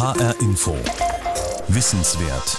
HR 0.00 0.34
Info. 0.40 0.74
Wissenswert. 1.68 2.56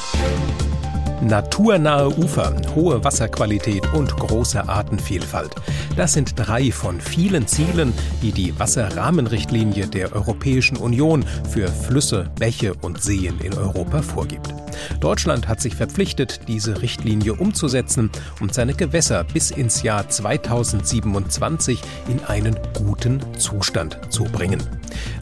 Naturnahe 1.21 2.09
Ufer, 2.09 2.55
hohe 2.75 3.03
Wasserqualität 3.03 3.91
und 3.93 4.15
große 4.15 4.69
Artenvielfalt. 4.69 5.55
Das 5.95 6.13
sind 6.13 6.33
drei 6.35 6.71
von 6.71 7.01
vielen 7.01 7.47
Zielen, 7.47 7.93
die 8.21 8.31
die 8.31 8.57
Wasserrahmenrichtlinie 8.57 9.87
der 9.87 10.13
Europäischen 10.15 10.77
Union 10.77 11.25
für 11.49 11.67
Flüsse, 11.67 12.29
Bäche 12.39 12.73
und 12.75 13.01
Seen 13.01 13.39
in 13.39 13.53
Europa 13.53 14.01
vorgibt. 14.01 14.53
Deutschland 14.99 15.47
hat 15.47 15.61
sich 15.61 15.75
verpflichtet, 15.75 16.47
diese 16.47 16.81
Richtlinie 16.81 17.33
umzusetzen 17.33 18.09
und 18.39 18.53
seine 18.53 18.73
Gewässer 18.73 19.23
bis 19.23 19.51
ins 19.51 19.83
Jahr 19.83 20.07
2027 20.07 21.81
in 22.07 22.23
einen 22.25 22.57
guten 22.73 23.21
Zustand 23.37 23.99
zu 24.09 24.23
bringen. 24.23 24.61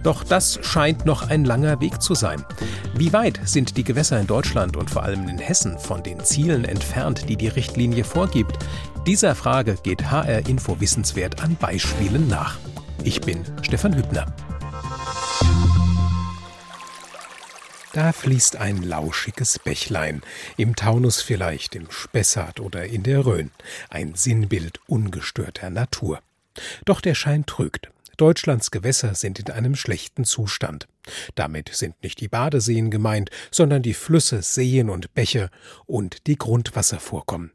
Doch 0.04 0.24
das 0.24 0.60
scheint 0.62 1.06
noch 1.06 1.30
ein 1.30 1.46
langer 1.46 1.80
Weg 1.82 2.02
zu 2.02 2.16
sein. 2.16 2.44
Wie 2.96 3.14
weit 3.14 3.40
sind 3.46 3.78
die 3.78 3.84
Gewässer 3.84 4.20
in 4.20 4.28
Deutschland 4.28 4.78
und 4.78 4.90
vor 4.90 5.04
allem 5.04 5.28
in 5.28 5.38
Hessen 5.38 5.78
von 5.78 6.04
den 6.04 6.24
Zielen 6.24 6.66
entfernt, 6.66 7.30
die 7.30 7.36
die 7.36 7.48
Richtlinie 7.48 8.04
vorgibt? 8.04 8.58
Dieser 9.08 9.34
Frage 9.34 9.78
geht 9.82 10.12
HR 10.12 10.48
Info 10.48 10.80
Wissenswert 10.80 11.42
an 11.42 11.56
Beispielen 11.56 12.28
nach. 12.28 12.60
Ich 13.04 13.22
bin 13.22 13.44
Stefan 13.62 13.96
Hübner. 13.96 14.26
Da 17.94 18.12
fließt 18.12 18.58
ein 18.58 18.84
lauschiges 18.84 19.58
Bächlein, 19.60 20.22
im 20.58 20.76
Taunus 20.76 21.22
vielleicht, 21.22 21.76
im 21.76 21.90
Spessart 21.90 22.60
oder 22.60 22.86
in 22.86 23.02
der 23.02 23.26
Rhön, 23.26 23.52
ein 23.90 24.14
Sinnbild 24.16 24.80
ungestörter 24.86 25.70
Natur. 25.70 26.20
Doch 26.86 27.02
der 27.02 27.16
Schein 27.16 27.46
trügt. 27.46 27.90
Deutschlands 28.18 28.70
Gewässer 28.70 29.16
sind 29.16 29.40
in 29.40 29.50
einem 29.50 29.76
schlechten 29.76 30.26
Zustand. 30.26 30.88
Damit 31.36 31.70
sind 31.74 31.96
nicht 32.04 32.20
die 32.20 32.28
Badeseen 32.28 32.92
gemeint, 32.92 33.32
sondern 33.50 33.82
die 33.82 33.94
Flüsse, 33.94 34.42
Seen 34.42 34.90
und 34.90 35.14
Bäche 35.14 35.50
und 35.86 36.28
die 36.28 36.38
Grundwasservorkommen. 36.38 37.54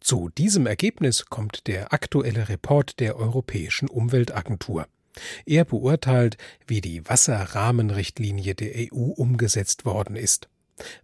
Zu 0.00 0.30
diesem 0.30 0.66
Ergebnis 0.66 1.26
kommt 1.26 1.66
der 1.66 1.92
aktuelle 1.92 2.48
Report 2.48 3.00
der 3.00 3.16
Europäischen 3.16 3.88
Umweltagentur. 3.88 4.86
Er 5.44 5.64
beurteilt, 5.64 6.36
wie 6.66 6.80
die 6.80 7.06
Wasserrahmenrichtlinie 7.08 8.54
der 8.54 8.92
EU 8.92 9.12
umgesetzt 9.16 9.84
worden 9.84 10.16
ist. 10.16 10.48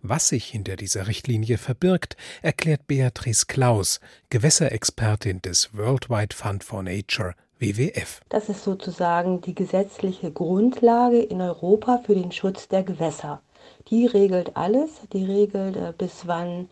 Was 0.01 0.29
sich 0.29 0.47
hinter 0.47 0.77
dieser 0.77 1.07
Richtlinie 1.07 1.59
verbirgt, 1.59 2.17
erklärt 2.41 2.87
Beatrice 2.87 3.45
Klaus, 3.47 4.01
Gewässerexpertin 4.31 5.43
des 5.43 5.75
Worldwide 5.75 6.35
Fund 6.35 6.65
for 6.65 6.83
Nature 6.83 7.35
WWF. 7.59 8.21
Das 8.29 8.49
ist 8.49 8.65
sozusagen 8.65 9.41
die 9.41 9.55
gesetzliche 9.55 10.31
Grundlage 10.31 11.21
in 11.21 11.41
Europa 11.41 12.03
für 12.05 12.15
den 12.15 12.33
Schutz 12.33 12.69
der 12.69 12.83
Gewässer. 12.83 13.43
Die 13.89 14.07
regelt 14.07 14.57
alles, 14.57 14.91
die 15.13 15.25
regelt 15.25 15.77
äh, 15.77 15.93
bis 15.97 16.27
wann 16.27 16.69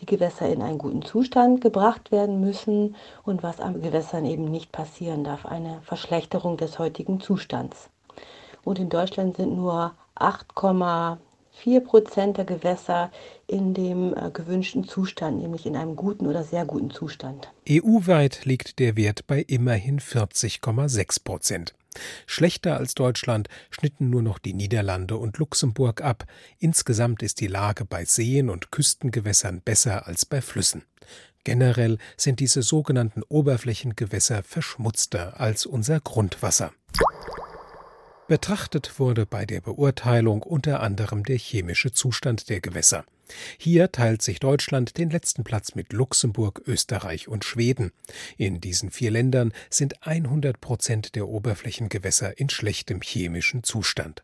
die 0.00 0.06
Gewässer 0.06 0.48
in 0.48 0.62
einen 0.62 0.78
guten 0.78 1.02
Zustand 1.02 1.60
gebracht 1.60 2.10
werden 2.10 2.40
müssen 2.40 2.96
und 3.22 3.42
was 3.42 3.60
an 3.60 3.80
Gewässern 3.80 4.24
eben 4.24 4.44
nicht 4.44 4.72
passieren 4.72 5.24
darf, 5.24 5.46
eine 5.46 5.80
Verschlechterung 5.82 6.56
des 6.56 6.78
heutigen 6.78 7.20
Zustands. 7.20 7.90
Und 8.64 8.78
in 8.78 8.88
Deutschland 8.88 9.36
sind 9.36 9.56
nur 9.56 9.94
8,4 10.16 11.80
Prozent 11.80 12.38
der 12.38 12.44
Gewässer 12.44 13.10
in 13.46 13.74
dem 13.74 14.14
äh, 14.14 14.30
gewünschten 14.32 14.84
Zustand, 14.84 15.40
nämlich 15.40 15.66
in 15.66 15.76
einem 15.76 15.96
guten 15.96 16.26
oder 16.26 16.42
sehr 16.42 16.64
guten 16.64 16.90
Zustand. 16.90 17.52
EU-weit 17.68 18.44
liegt 18.44 18.78
der 18.78 18.96
Wert 18.96 19.26
bei 19.26 19.42
immerhin 19.42 20.00
40,6 20.00 21.22
Prozent. 21.22 21.74
Schlechter 22.26 22.76
als 22.76 22.94
Deutschland 22.94 23.48
schnitten 23.70 24.10
nur 24.10 24.22
noch 24.22 24.38
die 24.38 24.54
Niederlande 24.54 25.16
und 25.16 25.38
Luxemburg 25.38 26.02
ab. 26.02 26.24
Insgesamt 26.58 27.22
ist 27.22 27.40
die 27.40 27.46
Lage 27.46 27.84
bei 27.84 28.04
Seen 28.04 28.50
und 28.50 28.70
Küstengewässern 28.70 29.60
besser 29.60 30.06
als 30.06 30.26
bei 30.26 30.40
Flüssen. 30.40 30.84
Generell 31.44 31.98
sind 32.16 32.40
diese 32.40 32.62
sogenannten 32.62 33.22
Oberflächengewässer 33.22 34.42
verschmutzter 34.42 35.38
als 35.38 35.66
unser 35.66 36.00
Grundwasser. 36.00 36.72
Betrachtet 38.26 38.98
wurde 38.98 39.26
bei 39.26 39.44
der 39.44 39.60
Beurteilung 39.60 40.42
unter 40.42 40.80
anderem 40.80 41.24
der 41.24 41.36
chemische 41.36 41.92
Zustand 41.92 42.48
der 42.48 42.62
Gewässer. 42.62 43.04
Hier 43.58 43.92
teilt 43.92 44.22
sich 44.22 44.40
Deutschland 44.40 44.98
den 44.98 45.10
letzten 45.10 45.44
Platz 45.44 45.74
mit 45.74 45.92
Luxemburg, 45.92 46.62
Österreich 46.66 47.28
und 47.28 47.44
Schweden. 47.44 47.92
In 48.36 48.60
diesen 48.60 48.90
vier 48.90 49.10
Ländern 49.10 49.52
sind 49.70 50.06
100 50.06 50.60
Prozent 50.60 51.14
der 51.14 51.28
Oberflächengewässer 51.28 52.38
in 52.38 52.50
schlechtem 52.50 53.00
chemischen 53.00 53.62
Zustand. 53.62 54.22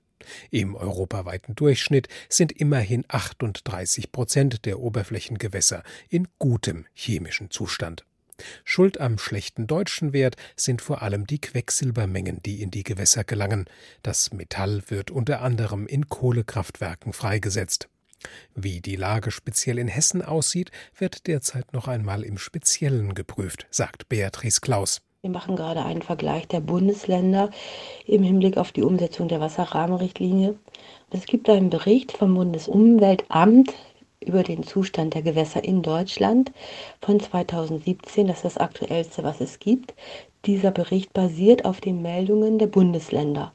Im 0.50 0.74
europaweiten 0.74 1.54
Durchschnitt 1.54 2.08
sind 2.28 2.52
immerhin 2.52 3.04
38 3.08 4.12
Prozent 4.12 4.64
der 4.66 4.78
Oberflächengewässer 4.78 5.82
in 6.08 6.28
gutem 6.38 6.86
chemischen 6.94 7.50
Zustand. 7.50 8.04
Schuld 8.64 8.98
am 9.00 9.18
schlechten 9.18 9.66
deutschen 9.66 10.12
Wert 10.12 10.36
sind 10.56 10.80
vor 10.80 11.02
allem 11.02 11.26
die 11.26 11.40
Quecksilbermengen, 11.40 12.42
die 12.42 12.62
in 12.62 12.70
die 12.70 12.84
Gewässer 12.84 13.24
gelangen. 13.24 13.66
Das 14.02 14.32
Metall 14.32 14.82
wird 14.88 15.10
unter 15.10 15.42
anderem 15.42 15.86
in 15.86 16.08
Kohlekraftwerken 16.08 17.12
freigesetzt. 17.12 17.88
Wie 18.54 18.81
die 18.81 18.97
Lage 18.97 19.31
speziell 19.31 19.78
in 19.78 19.88
Hessen 19.88 20.22
aussieht, 20.22 20.70
wird 20.97 21.26
derzeit 21.26 21.72
noch 21.72 21.88
einmal 21.88 22.22
im 22.22 22.38
Speziellen 22.38 23.14
geprüft, 23.14 23.66
sagt 23.70 24.08
Beatrice 24.08 24.60
Klaus. 24.60 25.00
Wir 25.22 25.31
machen 25.31 25.56
gerade 25.56 25.84
einen 25.84 26.00
Vergleich 26.00 26.48
der 26.48 26.60
Bundesländer 26.60 27.50
im 28.06 28.22
Hinblick 28.22 28.56
auf 28.56 28.72
die 28.72 28.82
Umsetzung 28.82 29.28
der 29.28 29.41
Wasserrahmenrichtlinie. 29.41 30.59
Es 31.10 31.26
gibt 31.26 31.50
einen 31.50 31.69
Bericht 31.69 32.12
vom 32.12 32.34
Bundesumweltamt 32.34 33.75
über 34.20 34.42
den 34.42 34.62
Zustand 34.62 35.14
der 35.14 35.22
Gewässer 35.22 35.62
in 35.62 35.82
Deutschland 35.82 36.53
von 37.03 37.20
2017. 37.20 38.28
Das 38.28 38.38
ist 38.38 38.44
das 38.44 38.56
aktuellste, 38.56 39.22
was 39.22 39.41
es 39.41 39.59
gibt. 39.59 39.94
Dieser 40.47 40.70
Bericht 40.70 41.12
basiert 41.12 41.66
auf 41.66 41.82
den 41.82 42.00
Meldungen 42.00 42.59
der 42.59 42.69
Bundesländer 42.69 43.53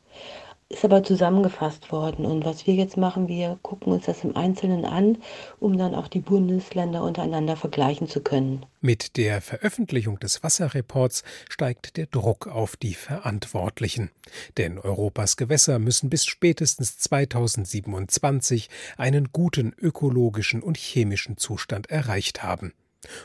ist 0.67 0.83
aber 0.83 1.03
zusammengefasst 1.03 1.91
worden. 1.91 2.25
Und 2.25 2.43
was 2.43 2.65
wir 2.65 2.73
jetzt 2.73 2.97
machen, 2.97 3.27
wir 3.27 3.59
gucken 3.61 3.93
uns 3.93 4.05
das 4.05 4.23
im 4.23 4.35
Einzelnen 4.35 4.83
an, 4.83 5.19
um 5.59 5.77
dann 5.77 5.93
auch 5.93 6.07
die 6.07 6.19
Bundesländer 6.19 7.03
untereinander 7.03 7.55
vergleichen 7.55 8.07
zu 8.07 8.21
können. 8.21 8.65
Mit 8.81 9.17
der 9.17 9.41
Veröffentlichung 9.41 10.19
des 10.19 10.43
Wasserreports 10.43 11.23
steigt 11.49 11.97
der 11.97 12.07
Druck 12.07 12.47
auf 12.47 12.77
die 12.77 12.95
Verantwortlichen. 12.95 14.09
Denn 14.57 14.79
Europas 14.79 15.37
Gewässer 15.37 15.77
müssen 15.77 16.09
bis 16.09 16.25
spätestens 16.25 16.97
2027 16.97 18.69
einen 18.97 19.29
guten 19.31 19.73
ökologischen 19.77 20.63
und 20.63 20.77
chemischen 20.77 21.37
Zustand 21.37 21.91
erreicht 21.91 22.41
haben. 22.41 22.73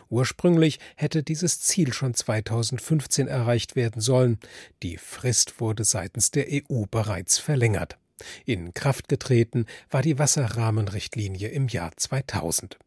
Ursprünglich 0.09 0.79
hätte 0.97 1.23
dieses 1.23 1.61
Ziel 1.61 1.93
schon 1.93 2.15
2015 2.15 3.29
erreicht 3.29 3.77
werden 3.77 4.01
sollen. 4.01 4.39
Die 4.83 4.97
Frist 4.97 5.61
wurde 5.61 5.85
seitens 5.85 6.31
der 6.31 6.47
EU 6.51 6.85
bereits 6.91 7.39
verlängert. 7.39 7.99
In 8.45 8.75
Kraft 8.75 9.09
getreten 9.09 9.67
war 9.91 10.03
die 10.03 10.19
Wasserrahmenrichtlinie 10.19 11.49
im 11.49 11.69
Jahr 11.69 11.93
2000. 11.97 12.79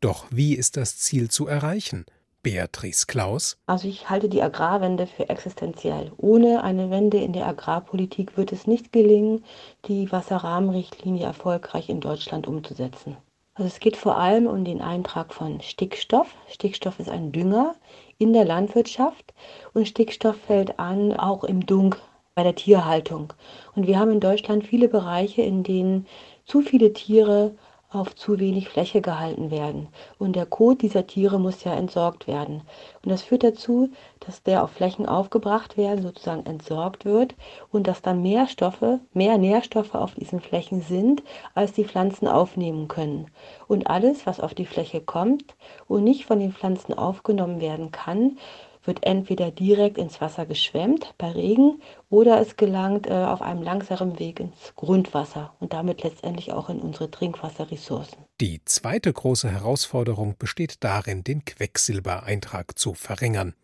Doch 0.00 0.26
wie 0.30 0.54
ist 0.54 0.76
das 0.76 0.98
Ziel 0.98 1.30
zu 1.30 1.46
erreichen? 1.46 2.06
Beatrice 2.42 3.06
Klaus. 3.06 3.58
Also 3.66 3.88
ich 3.88 4.08
halte 4.08 4.28
die 4.28 4.40
Agrarwende 4.40 5.08
für 5.08 5.28
existenziell. 5.28 6.12
Ohne 6.16 6.62
eine 6.62 6.90
Wende 6.90 7.18
in 7.18 7.32
der 7.32 7.46
Agrarpolitik 7.46 8.36
wird 8.36 8.52
es 8.52 8.68
nicht 8.68 8.92
gelingen, 8.92 9.44
die 9.88 10.12
Wasserrahmenrichtlinie 10.12 11.26
erfolgreich 11.26 11.88
in 11.88 12.00
Deutschland 12.00 12.46
umzusetzen. 12.46 13.16
Also 13.58 13.68
es 13.68 13.80
geht 13.80 13.96
vor 13.96 14.18
allem 14.18 14.46
um 14.46 14.66
den 14.66 14.82
Eintrag 14.82 15.32
von 15.32 15.62
Stickstoff. 15.62 16.34
Stickstoff 16.50 17.00
ist 17.00 17.08
ein 17.08 17.32
Dünger 17.32 17.74
in 18.18 18.34
der 18.34 18.44
Landwirtschaft 18.44 19.32
und 19.72 19.88
Stickstoff 19.88 20.36
fällt 20.36 20.78
an 20.78 21.14
auch 21.14 21.42
im 21.42 21.64
Dunk 21.64 21.98
bei 22.34 22.42
der 22.42 22.54
Tierhaltung. 22.54 23.32
Und 23.74 23.86
wir 23.86 23.98
haben 23.98 24.10
in 24.10 24.20
Deutschland 24.20 24.66
viele 24.66 24.88
Bereiche, 24.88 25.40
in 25.40 25.62
denen 25.62 26.06
zu 26.44 26.60
viele 26.60 26.92
Tiere 26.92 27.54
auf 27.90 28.14
zu 28.14 28.38
wenig 28.38 28.68
Fläche 28.68 29.00
gehalten 29.00 29.50
werden. 29.50 29.88
Und 30.18 30.34
der 30.34 30.46
Kot 30.46 30.82
dieser 30.82 31.06
Tiere 31.06 31.38
muss 31.38 31.64
ja 31.64 31.74
entsorgt 31.74 32.26
werden. 32.26 32.62
Und 33.02 33.10
das 33.10 33.22
führt 33.22 33.44
dazu, 33.44 33.90
dass 34.20 34.42
der 34.42 34.64
auf 34.64 34.70
Flächen 34.70 35.06
aufgebracht 35.06 35.76
werden, 35.76 36.02
sozusagen 36.02 36.44
entsorgt 36.46 37.04
wird 37.04 37.34
und 37.70 37.86
dass 37.86 38.02
dann 38.02 38.22
mehr 38.22 38.48
Stoffe, 38.48 39.00
mehr 39.12 39.38
Nährstoffe 39.38 39.94
auf 39.94 40.14
diesen 40.14 40.40
Flächen 40.40 40.80
sind, 40.80 41.22
als 41.54 41.72
die 41.72 41.84
Pflanzen 41.84 42.26
aufnehmen 42.26 42.88
können. 42.88 43.30
Und 43.68 43.86
alles, 43.88 44.26
was 44.26 44.40
auf 44.40 44.54
die 44.54 44.66
Fläche 44.66 45.00
kommt 45.00 45.54
und 45.86 46.04
nicht 46.04 46.26
von 46.26 46.40
den 46.40 46.52
Pflanzen 46.52 46.94
aufgenommen 46.94 47.60
werden 47.60 47.92
kann, 47.92 48.38
wird 48.86 49.04
entweder 49.04 49.50
direkt 49.50 49.98
ins 49.98 50.20
Wasser 50.20 50.46
geschwemmt 50.46 51.14
bei 51.18 51.30
Regen 51.30 51.80
oder 52.08 52.40
es 52.40 52.56
gelangt 52.56 53.06
äh, 53.06 53.12
auf 53.12 53.42
einem 53.42 53.62
langsamen 53.62 54.18
Weg 54.18 54.40
ins 54.40 54.74
Grundwasser 54.76 55.54
und 55.60 55.72
damit 55.72 56.02
letztendlich 56.02 56.52
auch 56.52 56.68
in 56.68 56.80
unsere 56.80 57.10
Trinkwasserressourcen. 57.10 58.18
Die 58.40 58.60
zweite 58.64 59.12
große 59.12 59.50
Herausforderung 59.50 60.36
besteht 60.38 60.84
darin, 60.84 61.24
den 61.24 61.44
Quecksilbereintrag 61.44 62.78
zu 62.78 62.94
verringern. 62.94 63.54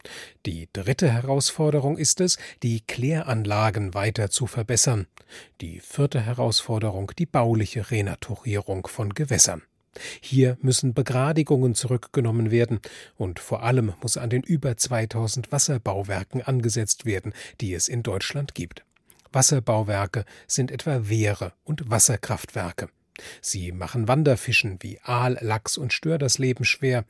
Die 0.46 0.68
dritte 0.72 1.10
Herausforderung 1.10 1.98
ist 1.98 2.20
es, 2.20 2.38
die 2.62 2.80
Kläranlagen 2.80 3.94
weiter 3.94 4.30
zu 4.30 4.46
verbessern. 4.46 5.06
Die 5.60 5.80
vierte 5.80 6.20
Herausforderung 6.20 7.12
die 7.18 7.26
bauliche 7.26 7.90
Renaturierung 7.90 8.86
von 8.86 9.14
Gewässern. 9.14 9.62
Hier 10.20 10.56
müssen 10.60 10.94
Begradigungen 10.94 11.74
zurückgenommen 11.74 12.50
werden 12.50 12.80
und 13.16 13.38
vor 13.38 13.62
allem 13.62 13.94
muss 14.00 14.16
an 14.16 14.30
den 14.30 14.42
über 14.42 14.76
2000 14.76 15.52
Wasserbauwerken 15.52 16.42
angesetzt 16.42 17.04
werden, 17.04 17.32
die 17.60 17.74
es 17.74 17.88
in 17.88 18.02
Deutschland 18.02 18.54
gibt. 18.54 18.84
Wasserbauwerke 19.32 20.24
sind 20.46 20.70
etwa 20.70 21.08
Wehre 21.08 21.52
und 21.64 21.90
Wasserkraftwerke. 21.90 22.88
Sie 23.40 23.72
machen 23.72 24.08
Wanderfischen 24.08 24.78
wie 24.80 24.98
Aal, 25.02 25.38
Lachs 25.40 25.76
und 25.76 25.92
Stör 25.92 26.18
das 26.18 26.38
Leben 26.38 26.64
schwer. 26.64 27.04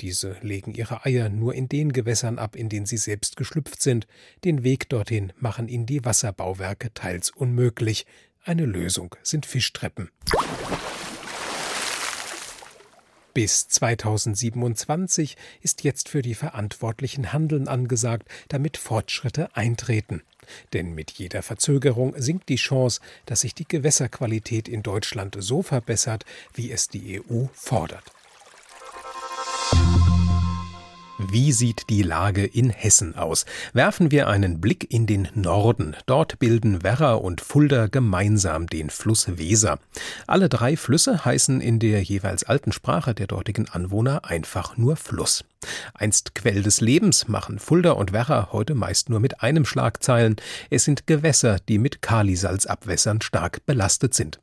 Diese 0.00 0.36
legen 0.42 0.74
ihre 0.74 1.04
Eier 1.04 1.28
nur 1.28 1.54
in 1.54 1.68
den 1.68 1.92
Gewässern 1.92 2.38
ab, 2.38 2.56
in 2.56 2.68
denen 2.68 2.86
sie 2.86 2.98
selbst 2.98 3.36
geschlüpft 3.36 3.82
sind. 3.82 4.06
Den 4.44 4.62
Weg 4.62 4.88
dorthin 4.88 5.32
machen 5.38 5.68
ihnen 5.68 5.86
die 5.86 6.04
Wasserbauwerke 6.04 6.92
teils 6.92 7.30
unmöglich. 7.30 8.06
Eine 8.44 8.66
Lösung 8.66 9.16
sind 9.22 9.46
Fischtreppen. 9.46 10.10
Bis 13.36 13.68
2027 13.68 15.36
ist 15.60 15.84
jetzt 15.84 16.08
für 16.08 16.22
die 16.22 16.34
Verantwortlichen 16.34 17.34
Handeln 17.34 17.68
angesagt, 17.68 18.26
damit 18.48 18.78
Fortschritte 18.78 19.54
eintreten. 19.54 20.22
Denn 20.72 20.94
mit 20.94 21.10
jeder 21.10 21.42
Verzögerung 21.42 22.14
sinkt 22.16 22.48
die 22.48 22.56
Chance, 22.56 23.02
dass 23.26 23.42
sich 23.42 23.54
die 23.54 23.68
Gewässerqualität 23.68 24.68
in 24.68 24.82
Deutschland 24.82 25.36
so 25.38 25.60
verbessert, 25.60 26.24
wie 26.54 26.70
es 26.70 26.88
die 26.88 27.20
EU 27.20 27.44
fordert. 27.52 28.04
Wie 31.18 31.52
sieht 31.52 31.88
die 31.88 32.02
Lage 32.02 32.44
in 32.44 32.68
Hessen 32.68 33.16
aus? 33.16 33.46
Werfen 33.72 34.10
wir 34.10 34.28
einen 34.28 34.60
Blick 34.60 34.92
in 34.92 35.06
den 35.06 35.28
Norden. 35.34 35.96
Dort 36.04 36.38
bilden 36.38 36.82
Werra 36.82 37.14
und 37.14 37.40
Fulda 37.40 37.86
gemeinsam 37.86 38.66
den 38.66 38.90
Fluss 38.90 39.38
Weser. 39.38 39.78
Alle 40.26 40.50
drei 40.50 40.76
Flüsse 40.76 41.24
heißen 41.24 41.62
in 41.62 41.78
der 41.78 42.02
jeweils 42.02 42.44
alten 42.44 42.70
Sprache 42.70 43.14
der 43.14 43.28
dortigen 43.28 43.66
Anwohner 43.66 44.26
einfach 44.26 44.76
nur 44.76 44.96
Fluss. 44.96 45.44
Einst 45.94 46.34
Quell 46.34 46.62
des 46.62 46.82
Lebens 46.82 47.28
machen 47.28 47.58
Fulda 47.60 47.92
und 47.92 48.12
Werra 48.12 48.50
heute 48.52 48.74
meist 48.74 49.08
nur 49.08 49.20
mit 49.20 49.42
einem 49.42 49.64
Schlagzeilen. 49.64 50.36
Es 50.68 50.84
sind 50.84 51.06
Gewässer, 51.06 51.56
die 51.66 51.78
mit 51.78 52.02
Kalisalzabwässern 52.02 53.22
stark 53.22 53.64
belastet 53.64 54.12
sind. 54.12 54.38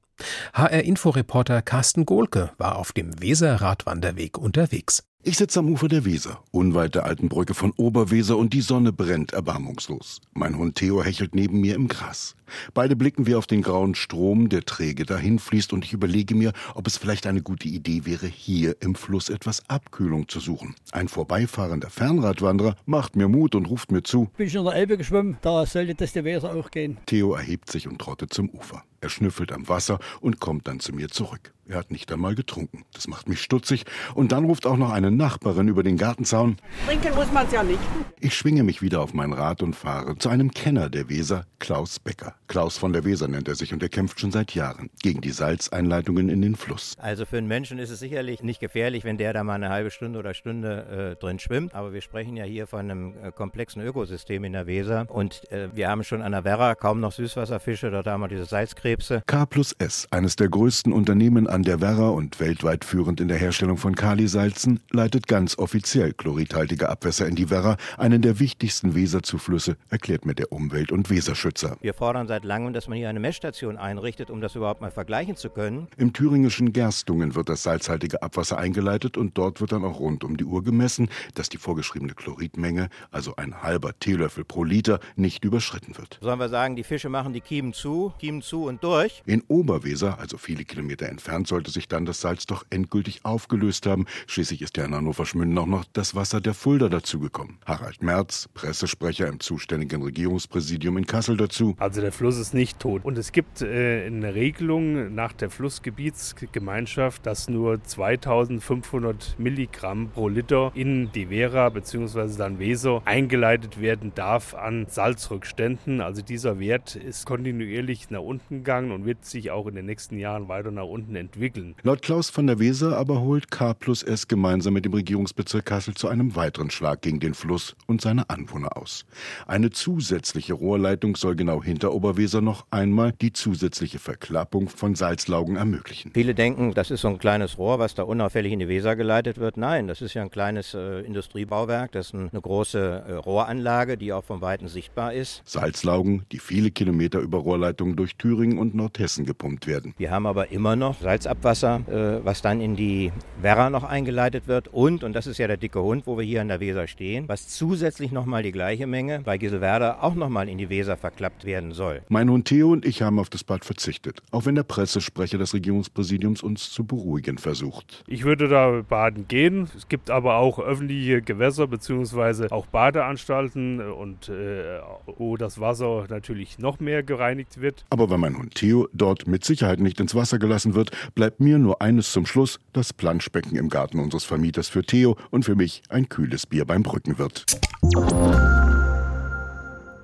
HR-Inforeporter 0.53 1.61
Carsten 1.61 2.05
Gohlke 2.05 2.51
war 2.57 2.77
auf 2.77 2.93
dem 2.93 3.21
Weser-Radwanderweg 3.21 4.37
unterwegs. 4.39 5.03
Ich 5.25 5.37
sitze 5.37 5.59
am 5.59 5.69
Ufer 5.69 5.87
der 5.87 6.03
Weser, 6.03 6.43
unweit 6.51 6.95
der 6.95 7.05
alten 7.05 7.29
Brücke 7.29 7.53
von 7.53 7.71
Oberweser 7.77 8.37
und 8.37 8.51
die 8.51 8.59
Sonne 8.59 8.91
brennt 8.91 9.31
erbarmungslos. 9.31 10.19
Mein 10.33 10.57
Hund 10.57 10.75
Theo 10.75 11.01
hechelt 11.01 11.33
neben 11.33 11.61
mir 11.61 11.75
im 11.75 11.87
Gras. 11.87 12.35
Beide 12.73 12.97
blicken 12.97 13.25
wir 13.25 13.37
auf 13.37 13.47
den 13.47 13.61
grauen 13.61 13.95
Strom, 13.95 14.49
der 14.49 14.65
träge 14.65 15.05
dahin 15.05 15.39
fließt 15.39 15.71
und 15.71 15.85
ich 15.85 15.93
überlege 15.93 16.35
mir, 16.35 16.51
ob 16.75 16.87
es 16.87 16.97
vielleicht 16.97 17.25
eine 17.25 17.41
gute 17.41 17.69
Idee 17.69 18.03
wäre, 18.03 18.27
hier 18.27 18.75
im 18.81 18.95
Fluss 18.95 19.29
etwas 19.29 19.69
Abkühlung 19.69 20.27
zu 20.27 20.41
suchen. 20.41 20.75
Ein 20.91 21.07
vorbeifahrender 21.07 21.89
Fernradwanderer 21.89 22.75
macht 22.85 23.15
mir 23.15 23.29
Mut 23.29 23.55
und 23.55 23.69
ruft 23.69 23.93
mir 23.93 24.03
zu. 24.03 24.29
Bin 24.35 24.47
ich 24.47 24.55
in 24.55 24.65
der 24.65 24.73
Elbe 24.73 24.97
geschwommen, 24.97 25.37
da 25.41 25.65
sollte 25.65 25.95
das 25.95 26.11
der 26.11 26.25
Weser 26.25 26.53
auch 26.53 26.69
gehen. 26.69 26.97
Theo 27.05 27.33
erhebt 27.33 27.71
sich 27.71 27.87
und 27.87 27.97
trottet 27.97 28.33
zum 28.33 28.49
Ufer. 28.49 28.83
Er 29.03 29.09
schnüffelt 29.09 29.51
am 29.51 29.67
Wasser 29.67 29.99
und 30.21 30.39
kommt 30.39 30.65
dann 30.65 30.79
zu 30.79 30.93
mir 30.93 31.09
zurück. 31.09 31.51
Er 31.65 31.77
hat 31.77 31.91
nicht 31.91 32.11
einmal 32.11 32.35
getrunken. 32.35 32.83
Das 32.93 33.07
macht 33.07 33.29
mich 33.29 33.41
stutzig. 33.41 33.85
Und 34.15 34.33
dann 34.33 34.43
ruft 34.43 34.65
auch 34.65 34.75
noch 34.75 34.91
eine 34.91 35.11
Nachbarin 35.11 35.69
über 35.69 35.81
den 35.81 35.97
Gartenzaun. 35.97 36.57
Trinken 36.85 37.15
muss 37.15 37.31
man 37.31 37.45
es 37.45 37.53
ja 37.53 37.63
nicht. 37.63 37.79
Ich 38.19 38.35
schwinge 38.35 38.63
mich 38.63 38.81
wieder 38.81 39.01
auf 39.01 39.13
mein 39.13 39.31
Rad 39.31 39.63
und 39.63 39.73
fahre 39.73 40.17
zu 40.17 40.27
einem 40.27 40.51
Kenner 40.51 40.89
der 40.89 41.07
Weser, 41.07 41.45
Klaus 41.59 41.99
Becker. 41.99 42.35
Klaus 42.47 42.77
von 42.77 42.91
der 42.91 43.05
Weser 43.05 43.29
nennt 43.29 43.47
er 43.47 43.55
sich 43.55 43.71
und 43.71 43.81
er 43.81 43.87
kämpft 43.87 44.19
schon 44.19 44.31
seit 44.31 44.53
Jahren 44.53 44.89
gegen 45.01 45.21
die 45.21 45.31
Salzeinleitungen 45.31 46.27
in 46.27 46.41
den 46.41 46.55
Fluss. 46.55 46.95
Also 46.97 47.25
für 47.25 47.37
einen 47.37 47.47
Menschen 47.47 47.79
ist 47.79 47.91
es 47.91 47.99
sicherlich 47.99 48.43
nicht 48.43 48.59
gefährlich, 48.59 49.05
wenn 49.05 49.17
der 49.17 49.31
da 49.31 49.45
mal 49.45 49.55
eine 49.55 49.69
halbe 49.69 49.89
Stunde 49.89 50.19
oder 50.19 50.33
Stunde 50.33 51.13
äh, 51.13 51.21
drin 51.21 51.39
schwimmt. 51.39 51.73
Aber 51.73 51.93
wir 51.93 52.01
sprechen 52.01 52.35
ja 52.35 52.43
hier 52.43 52.67
von 52.67 52.79
einem 52.79 53.13
äh, 53.23 53.31
komplexen 53.31 53.81
Ökosystem 53.81 54.43
in 54.43 54.51
der 54.51 54.67
Weser. 54.67 55.05
Und 55.09 55.49
äh, 55.49 55.69
wir 55.73 55.87
haben 55.89 56.03
schon 56.03 56.21
an 56.21 56.33
der 56.33 56.43
Werra 56.43 56.75
kaum 56.75 56.99
noch 56.99 57.13
Süßwasserfische. 57.13 57.89
Dort 57.89 58.07
haben 58.07 58.19
wir 58.19 58.27
diese 58.27 58.45
Salzkrebse. 58.93 59.23
K 59.25 59.45
plus 59.45 59.73
S, 59.79 60.07
eines 60.11 60.35
der 60.35 60.49
größten 60.49 60.93
Unternehmen 60.93 61.47
an 61.47 61.63
der 61.63 61.81
Werra 61.81 62.09
und 62.09 62.39
weltweit 62.39 62.85
führend 62.85 63.19
in 63.19 63.27
der 63.27 63.37
Herstellung 63.37 63.77
von 63.77 63.95
Kalisalzen, 63.95 64.79
leitet 64.91 65.27
ganz 65.27 65.57
offiziell 65.57 66.13
chloridhaltige 66.13 66.89
Abwässer 66.89 67.27
in 67.27 67.35
die 67.35 67.49
Werra, 67.49 67.77
einen 67.97 68.21
der 68.21 68.39
wichtigsten 68.39 68.95
Weserzuflüsse, 68.95 69.77
erklärt 69.89 70.25
mir 70.25 70.35
der 70.35 70.51
Umwelt- 70.51 70.91
und 70.91 71.09
Weserschützer. 71.09 71.77
Wir 71.81 71.93
fordern 71.93 72.27
seit 72.27 72.43
langem, 72.43 72.73
dass 72.73 72.87
man 72.87 72.97
hier 72.97 73.09
eine 73.09 73.19
Messstation 73.19 73.77
einrichtet, 73.77 74.29
um 74.29 74.41
das 74.41 74.55
überhaupt 74.55 74.81
mal 74.81 74.91
vergleichen 74.91 75.35
zu 75.35 75.49
können. 75.49 75.87
Im 75.97 76.13
thüringischen 76.13 76.73
Gerstungen 76.73 77.35
wird 77.35 77.49
das 77.49 77.63
salzhaltige 77.63 78.21
Abwasser 78.21 78.57
eingeleitet 78.57 79.17
und 79.17 79.37
dort 79.37 79.61
wird 79.61 79.71
dann 79.71 79.83
auch 79.83 79.99
rund 79.99 80.23
um 80.23 80.37
die 80.37 80.45
Uhr 80.45 80.63
gemessen, 80.63 81.09
dass 81.33 81.49
die 81.49 81.57
vorgeschriebene 81.57 82.13
Chloridmenge, 82.13 82.89
also 83.11 83.35
ein 83.35 83.61
halber 83.63 83.97
Teelöffel 83.99 84.43
pro 84.43 84.63
Liter, 84.63 84.99
nicht 85.15 85.43
überschritten 85.43 85.97
wird. 85.97 86.19
Sollen 86.21 86.39
wir 86.39 86.49
sagen, 86.49 86.75
die 86.75 86.83
Fische 86.83 87.09
machen 87.09 87.33
die 87.33 87.41
Kiemen 87.41 87.73
zu, 87.73 88.13
Kiemen 88.19 88.41
zu 88.41 88.65
und 88.65 88.82
durch? 88.83 89.23
In 89.25 89.41
Oberweser, 89.47 90.19
also 90.19 90.37
viele 90.37 90.65
Kilometer 90.65 91.07
entfernt, 91.07 91.47
sollte 91.47 91.71
sich 91.71 91.87
dann 91.87 92.05
das 92.05 92.21
Salz 92.21 92.45
doch 92.45 92.65
endgültig 92.69 93.23
aufgelöst 93.23 93.85
haben. 93.85 94.05
Schließlich 94.27 94.61
ist 94.61 94.77
ja 94.77 94.85
in 94.85 94.93
Hannover 94.93 95.25
Schmünden 95.25 95.57
auch 95.57 95.65
noch 95.65 95.85
das 95.93 96.15
Wasser 96.15 96.41
der 96.41 96.53
Fulda 96.53 96.89
dazugekommen. 96.89 97.57
Harald 97.65 98.03
Merz, 98.03 98.49
Pressesprecher 98.53 99.27
im 99.27 99.39
zuständigen 99.39 100.03
Regierungspräsidium 100.03 100.97
in 100.97 101.05
Kassel 101.05 101.37
dazu. 101.37 101.75
Also 101.79 102.01
der 102.01 102.11
Fluss 102.11 102.37
ist 102.37 102.53
nicht 102.53 102.79
tot. 102.79 103.05
Und 103.05 103.17
es 103.17 103.31
gibt 103.31 103.61
äh, 103.61 104.05
eine 104.05 104.35
Regelung 104.35 105.13
nach 105.15 105.33
der 105.33 105.49
Flussgebietsgemeinschaft, 105.49 107.25
dass 107.25 107.49
nur 107.49 107.81
2500 107.83 109.35
Milligramm 109.37 110.09
pro 110.09 110.27
Liter 110.27 110.71
in 110.75 111.11
die 111.11 111.27
Vera 111.27 111.69
bzw. 111.69 112.37
dann 112.37 112.59
Weser 112.59 113.01
eingeleitet 113.05 113.79
werden 113.79 114.11
darf 114.15 114.53
an 114.53 114.87
Salzrückständen. 114.89 116.01
Also 116.01 116.21
dieser 116.21 116.59
Wert 116.59 116.95
ist 116.95 117.25
kontinuierlich 117.25 118.09
nach 118.09 118.21
unten 118.21 118.62
gegangen 118.63 118.91
und 118.91 119.05
wird 119.05 119.25
sich 119.25 119.51
auch 119.51 119.67
in 119.67 119.75
den 119.75 119.85
nächsten 119.85 120.17
Jahren 120.17 120.47
weiter 120.47 120.71
nach 120.71 120.85
unten 120.85 121.15
entwickeln. 121.15 121.75
Laut 121.83 122.01
Klaus 122.01 122.29
von 122.29 122.47
der 122.47 122.59
Weser 122.59 122.97
aber 122.97 123.21
holt 123.21 123.51
K 123.51 123.73
plus 123.73 124.03
S 124.03 124.27
gemeinsam 124.27 124.73
mit 124.73 124.85
dem 124.85 124.93
Regierungsbezirk 124.93 125.65
Kassel 125.65 125.93
zu 125.93 126.07
einem 126.07 126.35
weiteren 126.35 126.69
Schlag 126.69 127.01
gegen 127.01 127.19
den 127.19 127.33
Fluss 127.33 127.75
und 127.87 128.01
seine 128.01 128.29
Anwohner 128.29 128.77
aus. 128.77 129.05
Eine 129.47 129.69
zusätzliche 129.69 130.53
Rohrleitung 130.53 131.15
soll 131.15 131.35
genau 131.35 131.61
hinter 131.61 131.93
Oberweser 131.93 132.41
noch 132.41 132.65
einmal 132.71 133.11
die 133.11 133.33
zusätzliche 133.33 133.99
Verklappung 133.99 134.69
von 134.69 134.95
Salzlaugen 134.95 135.57
ermöglichen. 135.57 136.11
Viele 136.13 136.33
denken, 136.33 136.73
das 136.73 136.91
ist 136.91 137.01
so 137.01 137.09
ein 137.09 137.17
kleines 137.17 137.57
Rohr, 137.57 137.79
was 137.79 137.95
da 137.95 138.03
unauffällig 138.03 138.53
in 138.53 138.59
die 138.59 138.67
Weser 138.67 138.95
geleitet 138.95 139.37
wird. 139.37 139.57
Nein, 139.57 139.87
das 139.87 140.01
ist 140.01 140.13
ja 140.13 140.21
ein 140.21 140.31
kleines 140.31 140.73
äh, 140.73 141.01
Industriebauwerk. 141.01 141.91
Das 141.91 142.07
ist 142.07 142.13
ein, 142.13 142.29
eine 142.31 142.41
große 142.41 143.03
äh, 143.07 143.13
Rohranlage, 143.13 143.97
die 143.97 144.13
auch 144.13 144.23
vom 144.23 144.41
Weiten 144.41 144.67
sichtbar 144.67 145.13
ist. 145.13 145.41
Salzlaugen, 145.45 146.25
die 146.31 146.39
viele 146.39 146.71
Kilometer 146.71 147.19
über 147.19 147.39
Rohrleitungen 147.39 147.95
durch 147.95 148.15
Thüringen 148.15 148.52
und 148.57 148.75
Nordhessen 148.75 149.25
gepumpt 149.25 149.67
werden. 149.67 149.93
Wir 149.97 150.11
haben 150.11 150.25
aber 150.25 150.51
immer 150.51 150.75
noch 150.75 151.01
Salzabwasser, 151.01 151.81
äh, 151.87 152.25
was 152.25 152.41
dann 152.41 152.61
in 152.61 152.75
die 152.75 153.11
Werra 153.41 153.69
noch 153.69 153.83
eingeleitet 153.83 154.47
wird. 154.47 154.67
Und, 154.67 155.03
und 155.03 155.13
das 155.13 155.27
ist 155.27 155.37
ja 155.37 155.47
der 155.47 155.57
dicke 155.57 155.81
Hund, 155.81 156.07
wo 156.07 156.17
wir 156.17 156.25
hier 156.25 156.41
an 156.41 156.47
der 156.47 156.59
Weser 156.59 156.87
stehen, 156.87 157.27
was 157.27 157.47
zusätzlich 157.47 158.11
nochmal 158.11 158.43
die 158.43 158.51
gleiche 158.51 158.87
Menge 158.87 159.21
bei 159.21 159.37
Giselwerder 159.37 160.03
auch 160.03 160.15
nochmal 160.15 160.49
in 160.49 160.57
die 160.57 160.69
Weser 160.69 160.97
verklappt 160.97 161.45
werden 161.45 161.71
soll. 161.71 162.01
Mein 162.09 162.29
Hund 162.29 162.47
Theo 162.47 162.71
und 162.71 162.85
ich 162.85 163.01
haben 163.01 163.19
auf 163.19 163.29
das 163.29 163.43
Bad 163.43 163.65
verzichtet, 163.65 164.21
auch 164.31 164.45
wenn 164.45 164.55
der 164.55 164.63
Pressesprecher 164.63 165.37
des 165.37 165.53
Regierungspräsidiums 165.53 166.43
uns 166.43 166.71
zu 166.71 166.85
beruhigen 166.85 167.37
versucht. 167.37 168.03
Ich 168.07 168.23
würde 168.23 168.47
da 168.47 168.81
baden 168.87 169.27
gehen. 169.27 169.69
Es 169.75 169.87
gibt 169.87 170.09
aber 170.09 170.37
auch 170.37 170.59
öffentliche 170.59 171.21
Gewässer 171.21 171.67
bzw. 171.67 172.47
auch 172.49 172.65
Badeanstalten 172.67 173.79
und 173.79 174.29
äh, 174.29 174.79
wo 175.05 175.37
das 175.37 175.59
Wasser 175.59 176.05
natürlich 176.09 176.59
noch 176.59 176.79
mehr 176.79 177.03
gereinigt 177.03 177.61
wird. 177.61 177.85
Aber 177.89 178.09
wenn 178.09 178.19
mein 178.19 178.37
Hund 178.37 178.42
Theo 178.49 178.87
dort 178.93 179.27
mit 179.27 179.43
Sicherheit 179.43 179.79
nicht 179.79 179.99
ins 179.99 180.15
Wasser 180.15 180.39
gelassen 180.39 180.75
wird, 180.75 180.91
bleibt 181.15 181.39
mir 181.39 181.59
nur 181.59 181.81
eines 181.81 182.11
zum 182.11 182.25
Schluss, 182.25 182.59
das 182.73 182.93
Planschbecken 182.93 183.55
im 183.55 183.69
Garten 183.69 183.99
unseres 183.99 184.23
Vermieters 184.23 184.69
für 184.69 184.83
Theo 184.83 185.17
und 185.31 185.45
für 185.45 185.55
mich 185.55 185.81
ein 185.89 186.09
kühles 186.09 186.45
Bier 186.45 186.65
beim 186.65 186.83
Brückenwirt. 186.83 187.45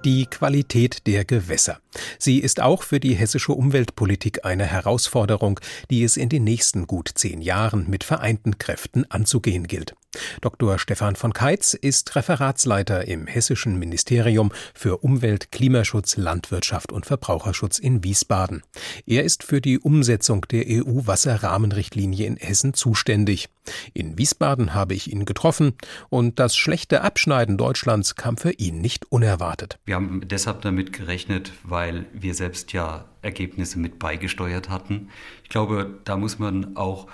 Die 0.06 0.26
Qualität 0.28 1.06
der 1.08 1.26
Gewässer. 1.26 1.80
Sie 2.18 2.40
ist 2.40 2.62
auch 2.62 2.84
für 2.84 3.00
die 3.00 3.16
hessische 3.16 3.54
Umweltpolitik 3.54 4.46
eine 4.46 4.66
Herausforderung, 4.66 5.60
die 5.90 6.04
es 6.04 6.18
in 6.18 6.30
den 6.30 6.44
nächsten 6.44 6.88
gut 6.88 7.10
zehn 7.14 7.42
Jahren 7.42 7.90
mit 7.90 8.04
vereinten 8.04 8.58
Kräften 8.58 9.10
anzugehen 9.10 9.68
gilt. 9.68 9.96
Dr. 10.42 10.80
Stefan 10.80 11.16
von 11.16 11.34
Keitz 11.34 11.76
ist 11.76 12.16
Referatsleiter 12.16 13.08
im 13.08 13.28
Hessischen 13.28 13.78
Ministerium 13.78 14.52
für 14.74 14.98
Umwelt, 14.98 15.52
Klimaschutz, 15.52 16.18
Landwirtschaft 16.18 16.92
und 16.92 17.06
Verbraucherschutz 17.06 17.78
in 17.78 18.04
Wiesbaden. 18.04 18.64
Er 19.06 19.24
ist 19.24 19.44
für 19.44 19.62
die 19.62 19.78
Umsetzung 19.78 20.46
der 20.50 20.66
EU-Wasserrahmenrichtlinie 20.68 22.26
in 22.26 22.38
Hessen 22.38 22.74
zuständig. 22.74 23.50
In 23.94 24.18
Wiesbaden 24.18 24.74
habe 24.74 24.96
ich 24.96 25.12
ihn 25.12 25.26
getroffen 25.26 25.74
und 26.10 26.40
das 26.40 26.58
schlechte 26.58 27.02
Abschneiden 27.02 27.58
Deutschlands 27.58 28.16
kam 28.16 28.38
für 28.38 28.52
ihn 28.52 28.82
nicht 28.82 29.12
unerwartet. 29.12 29.78
Wir 29.86 29.96
haben 29.96 30.22
deshalb 30.28 30.64
damit 30.64 30.92
gerechnet, 30.92 31.52
weil 31.64 31.79
wir 32.14 32.34
selbst 32.34 32.74
ja 32.74 33.06
Ergebnisse 33.22 33.80
mit 33.80 34.00
beigesteuert 34.00 34.70
hatten. 34.70 35.10
Ich 35.44 35.50
glaube, 35.50 36.00
da 36.04 36.18
muss 36.18 36.40
man 36.40 36.76
auch 36.76 37.08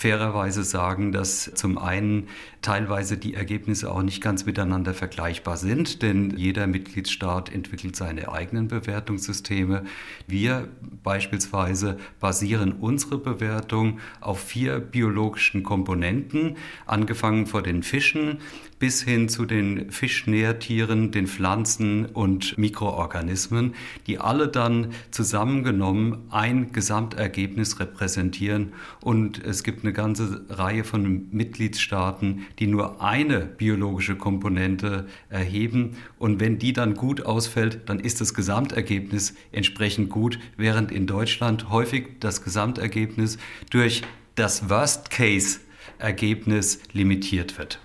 fairerweise 0.00 0.64
sagen, 0.64 1.12
dass 1.12 1.52
zum 1.54 1.76
einen 1.76 2.28
teilweise 2.62 3.18
die 3.18 3.34
Ergebnisse 3.34 3.92
auch 3.92 4.02
nicht 4.02 4.22
ganz 4.22 4.46
miteinander 4.46 4.94
vergleichbar 4.94 5.58
sind, 5.58 6.00
denn 6.00 6.30
jeder 6.38 6.66
Mitgliedstaat 6.66 7.52
entwickelt 7.52 7.96
seine 7.96 8.32
eigenen 8.32 8.68
Bewertungssysteme. 8.68 9.84
Wir 10.26 10.68
beispielsweise 11.02 11.98
basieren 12.18 12.72
unsere 12.72 13.18
Bewertung 13.18 14.00
auf 14.22 14.40
vier 14.40 14.78
biologischen 14.78 15.64
Komponenten, 15.64 16.56
angefangen 16.86 17.46
vor 17.46 17.60
den 17.60 17.82
Fischen 17.82 18.38
bis 18.80 19.02
hin 19.02 19.28
zu 19.28 19.44
den 19.44 19.90
Fischnährtieren, 19.92 21.10
den 21.12 21.26
Pflanzen 21.26 22.06
und 22.06 22.56
Mikroorganismen, 22.56 23.74
die 24.06 24.18
alle 24.18 24.48
dann 24.48 24.94
zusammengenommen 25.10 26.22
ein 26.30 26.72
Gesamtergebnis 26.72 27.78
repräsentieren. 27.78 28.72
Und 29.02 29.44
es 29.44 29.62
gibt 29.64 29.84
eine 29.84 29.89
ganze 29.92 30.44
Reihe 30.48 30.84
von 30.84 31.28
Mitgliedstaaten, 31.30 32.46
die 32.58 32.66
nur 32.66 33.02
eine 33.02 33.40
biologische 33.40 34.16
Komponente 34.16 35.06
erheben. 35.28 35.96
Und 36.18 36.40
wenn 36.40 36.58
die 36.58 36.72
dann 36.72 36.94
gut 36.94 37.26
ausfällt, 37.26 37.80
dann 37.86 38.00
ist 38.00 38.20
das 38.20 38.34
Gesamtergebnis 38.34 39.34
entsprechend 39.52 40.10
gut, 40.10 40.38
während 40.56 40.92
in 40.92 41.06
Deutschland 41.06 41.70
häufig 41.70 42.20
das 42.20 42.42
Gesamtergebnis 42.42 43.38
durch 43.70 44.02
das 44.34 44.68
Worst-Case-Ergebnis 44.68 46.80
limitiert 46.92 47.58
wird. 47.58 47.80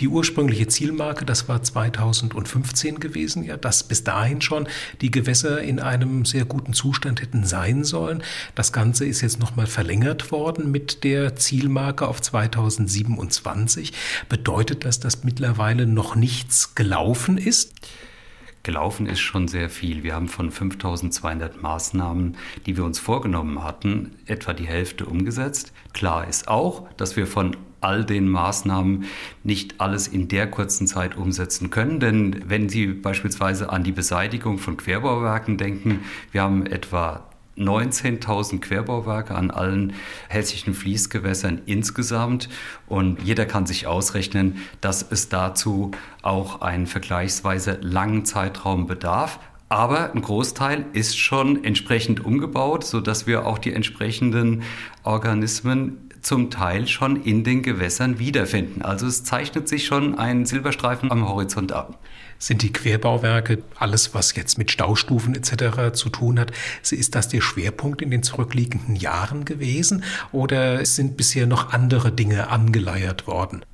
Die 0.00 0.08
ursprüngliche 0.08 0.66
Zielmarke, 0.66 1.24
das 1.24 1.48
war 1.48 1.62
2015 1.62 3.00
gewesen, 3.00 3.44
ja, 3.44 3.56
dass 3.56 3.84
bis 3.84 4.04
dahin 4.04 4.40
schon 4.40 4.68
die 5.00 5.10
Gewässer 5.10 5.60
in 5.62 5.80
einem 5.80 6.24
sehr 6.24 6.44
guten 6.44 6.72
Zustand 6.72 7.20
hätten 7.20 7.44
sein 7.44 7.84
sollen. 7.84 8.22
Das 8.54 8.72
Ganze 8.72 9.06
ist 9.06 9.20
jetzt 9.20 9.40
nochmal 9.40 9.66
verlängert 9.66 10.30
worden 10.32 10.70
mit 10.70 11.04
der 11.04 11.36
Zielmarke 11.36 12.08
auf 12.08 12.20
2027. 12.20 13.92
Bedeutet 14.28 14.84
das, 14.84 15.00
dass 15.00 15.24
mittlerweile 15.24 15.86
noch 15.86 16.16
nichts 16.16 16.74
gelaufen 16.74 17.38
ist? 17.38 17.72
Gelaufen 18.64 19.06
ist 19.06 19.20
schon 19.20 19.46
sehr 19.46 19.68
viel. 19.68 20.02
Wir 20.04 20.14
haben 20.14 20.26
von 20.26 20.50
5200 20.50 21.62
Maßnahmen, 21.62 22.36
die 22.64 22.78
wir 22.78 22.84
uns 22.84 22.98
vorgenommen 22.98 23.62
hatten, 23.62 24.12
etwa 24.24 24.54
die 24.54 24.66
Hälfte 24.66 25.04
umgesetzt. 25.04 25.74
Klar 25.92 26.26
ist 26.26 26.48
auch, 26.48 26.88
dass 26.96 27.14
wir 27.14 27.26
von 27.26 27.58
all 27.84 28.04
den 28.04 28.28
Maßnahmen 28.28 29.04
nicht 29.44 29.80
alles 29.80 30.08
in 30.08 30.26
der 30.28 30.50
kurzen 30.50 30.86
Zeit 30.86 31.16
umsetzen 31.16 31.70
können. 31.70 32.00
Denn 32.00 32.48
wenn 32.48 32.68
Sie 32.68 32.86
beispielsweise 32.86 33.70
an 33.70 33.84
die 33.84 33.92
Beseitigung 33.92 34.58
von 34.58 34.76
Querbauwerken 34.76 35.58
denken, 35.58 36.00
wir 36.32 36.42
haben 36.42 36.66
etwa 36.66 37.28
19.000 37.56 38.60
Querbauwerke 38.60 39.34
an 39.34 39.50
allen 39.50 39.92
hessischen 40.28 40.74
Fließgewässern 40.74 41.60
insgesamt. 41.66 42.48
Und 42.86 43.22
jeder 43.22 43.46
kann 43.46 43.66
sich 43.66 43.86
ausrechnen, 43.86 44.56
dass 44.80 45.06
es 45.08 45.28
dazu 45.28 45.92
auch 46.22 46.62
einen 46.62 46.86
vergleichsweise 46.86 47.78
langen 47.80 48.24
Zeitraum 48.24 48.86
bedarf. 48.86 49.38
Aber 49.68 50.12
ein 50.12 50.22
Großteil 50.22 50.86
ist 50.92 51.18
schon 51.18 51.64
entsprechend 51.64 52.24
umgebaut, 52.24 52.84
sodass 52.84 53.26
wir 53.26 53.46
auch 53.46 53.58
die 53.58 53.72
entsprechenden 53.72 54.62
Organismen 55.02 56.10
zum 56.24 56.50
Teil 56.50 56.88
schon 56.88 57.22
in 57.22 57.44
den 57.44 57.62
Gewässern 57.62 58.18
wiederfinden. 58.18 58.82
Also 58.82 59.06
es 59.06 59.24
zeichnet 59.24 59.68
sich 59.68 59.86
schon 59.86 60.18
ein 60.18 60.46
Silberstreifen 60.46 61.10
am 61.10 61.28
Horizont 61.28 61.72
ab. 61.72 61.98
Sind 62.38 62.62
die 62.62 62.72
Querbauwerke 62.72 63.62
alles, 63.78 64.14
was 64.14 64.34
jetzt 64.34 64.58
mit 64.58 64.70
Staustufen 64.70 65.34
etc. 65.34 65.92
zu 65.92 66.08
tun 66.08 66.40
hat, 66.40 66.52
ist 66.90 67.14
das 67.14 67.28
der 67.28 67.40
Schwerpunkt 67.40 68.02
in 68.02 68.10
den 68.10 68.22
zurückliegenden 68.22 68.96
Jahren 68.96 69.44
gewesen 69.44 70.02
oder 70.32 70.84
sind 70.84 71.16
bisher 71.16 71.46
noch 71.46 71.72
andere 71.72 72.10
Dinge 72.10 72.48
angeleiert 72.48 73.26
worden? 73.26 73.64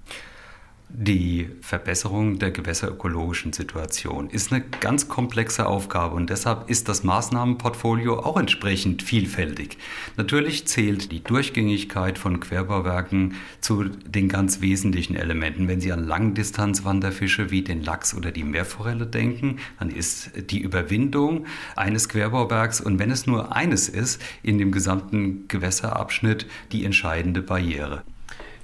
Die 0.93 1.49
Verbesserung 1.61 2.41
der 2.41 2.51
gewässerökologischen 2.51 3.53
Situation 3.53 4.29
ist 4.29 4.53
eine 4.53 4.65
ganz 4.81 5.09
komplexe 5.09 5.67
Aufgabe 5.67 6.17
und 6.17 6.31
deshalb 6.31 6.69
ist 6.69 6.89
das 6.89 7.05
Maßnahmenportfolio 7.05 8.19
auch 8.19 8.37
entsprechend 8.37 9.05
vielfältig. 9.05 9.79
Natürlich 10.17 10.67
zählt 10.67 11.13
die 11.13 11.23
Durchgängigkeit 11.23 12.19
von 12.19 12.41
Querbauwerken 12.41 13.35
zu 13.61 13.85
den 13.85 14.29
ganz 14.29 14.63
wesentlichen 14.63 15.15
Elementen. 15.15 15.69
Wenn 15.69 15.81
Sie 15.81 15.93
an 15.93 16.07
Langdistanzwanderfische 16.07 17.53
wie 17.53 17.63
den 17.63 17.83
Lachs 17.85 18.13
oder 18.13 18.33
die 18.33 18.45
Meerforelle 18.45 19.07
denken, 19.07 19.59
dann 19.79 19.91
ist 19.91 20.33
die 20.51 20.61
Überwindung 20.61 21.47
eines 21.77 22.09
Querbauwerks 22.09 22.81
und 22.81 22.99
wenn 22.99 23.13
es 23.13 23.29
nur 23.29 23.55
eines 23.55 23.89
ist, 23.89 24.21
in 24.43 24.59
dem 24.59 24.73
gesamten 24.73 25.47
Gewässerabschnitt 25.47 26.47
die 26.73 26.85
entscheidende 26.85 27.43
Barriere. 27.43 28.03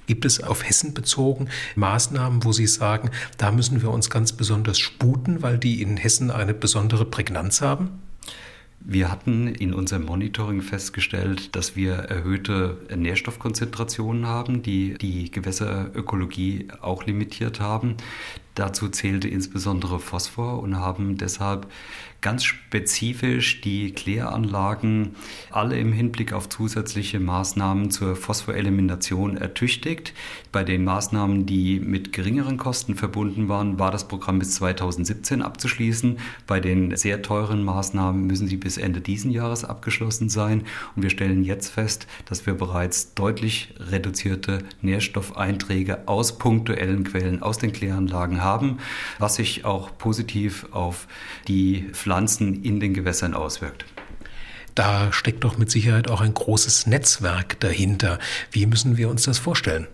Gibt 0.07 0.25
es 0.25 0.41
auf 0.41 0.67
Hessen 0.67 0.93
bezogen 0.93 1.49
Maßnahmen, 1.75 2.43
wo 2.43 2.53
Sie 2.53 2.65
sagen, 2.65 3.11
da 3.37 3.51
müssen 3.51 3.81
wir 3.81 3.91
uns 3.91 4.09
ganz 4.09 4.31
besonders 4.31 4.79
sputen, 4.79 5.43
weil 5.43 5.57
die 5.59 5.81
in 5.81 5.97
Hessen 5.97 6.31
eine 6.31 6.53
besondere 6.53 7.05
Prägnanz 7.05 7.61
haben? 7.61 8.01
Wir 8.79 9.11
hatten 9.11 9.47
in 9.47 9.73
unserem 9.73 10.05
Monitoring 10.05 10.61
festgestellt, 10.61 11.55
dass 11.57 11.75
wir 11.75 11.93
erhöhte 11.93 12.77
Nährstoffkonzentrationen 12.95 14.25
haben, 14.25 14.61
die 14.61 14.93
die 14.93 15.29
Gewässerökologie 15.29 16.69
auch 16.79 17.05
limitiert 17.05 17.59
haben. 17.59 17.97
Dazu 18.57 18.89
zählte 18.89 19.27
insbesondere 19.27 19.99
Phosphor 19.99 20.63
und 20.63 20.77
haben 20.77 21.15
deshalb 21.15 21.67
ganz 22.21 22.43
spezifisch 22.43 23.61
die 23.61 23.91
Kläranlagen 23.91 25.15
alle 25.51 25.77
im 25.77 25.93
Hinblick 25.93 26.33
auf 26.33 26.49
zusätzliche 26.49 27.19
Maßnahmen 27.19 27.91
zur 27.91 28.15
Phosphorelimination 28.15 29.37
ertüchtigt. 29.37 30.13
Bei 30.51 30.63
den 30.63 30.83
Maßnahmen, 30.83 31.45
die 31.45 31.79
mit 31.79 32.13
geringeren 32.13 32.57
Kosten 32.57 32.95
verbunden 32.95 33.49
waren, 33.49 33.77
war 33.77 33.91
das 33.91 34.07
Programm 34.07 34.39
bis 34.39 34.55
2017 34.55 35.43
abzuschließen. 35.43 36.17
Bei 36.47 36.59
den 36.59 36.95
sehr 36.95 37.21
teuren 37.21 37.63
Maßnahmen 37.63 38.25
müssen 38.25 38.47
sie 38.47 38.57
bis 38.57 38.77
Ende 38.77 39.01
diesen 39.01 39.29
Jahres 39.29 39.63
abgeschlossen 39.63 40.29
sein. 40.29 40.63
Und 40.95 41.03
wir 41.03 41.11
stellen 41.11 41.43
jetzt 41.43 41.69
fest, 41.69 42.07
dass 42.25 42.47
wir 42.47 42.55
bereits 42.55 43.13
deutlich 43.13 43.75
reduzierte 43.79 44.63
Nährstoffeinträge 44.81 46.07
aus 46.07 46.39
punktuellen 46.39 47.03
Quellen 47.03 47.43
aus 47.43 47.59
den 47.59 47.71
Kläranlagen 47.71 48.41
haben, 48.47 48.79
was 49.19 49.35
sich 49.35 49.65
auch 49.65 49.97
positiv 49.97 50.67
auf 50.71 51.07
die 51.47 51.89
Pflanzen 51.91 52.63
in 52.63 52.79
den 52.79 52.93
Gewässern 52.93 53.33
auswirkt. 53.33 53.85
Da 54.73 55.11
steckt 55.11 55.43
doch 55.43 55.57
mit 55.57 55.71
Sicherheit 55.71 56.07
auch 56.07 56.21
ein 56.21 56.33
großes 56.33 56.85
Netzwerk 56.87 57.59
dahinter. 57.59 58.19
Wie 58.51 58.67
müssen 58.67 58.95
wir 58.95 59.09
uns 59.09 59.23
das 59.23 59.39
vorstellen? 59.39 59.87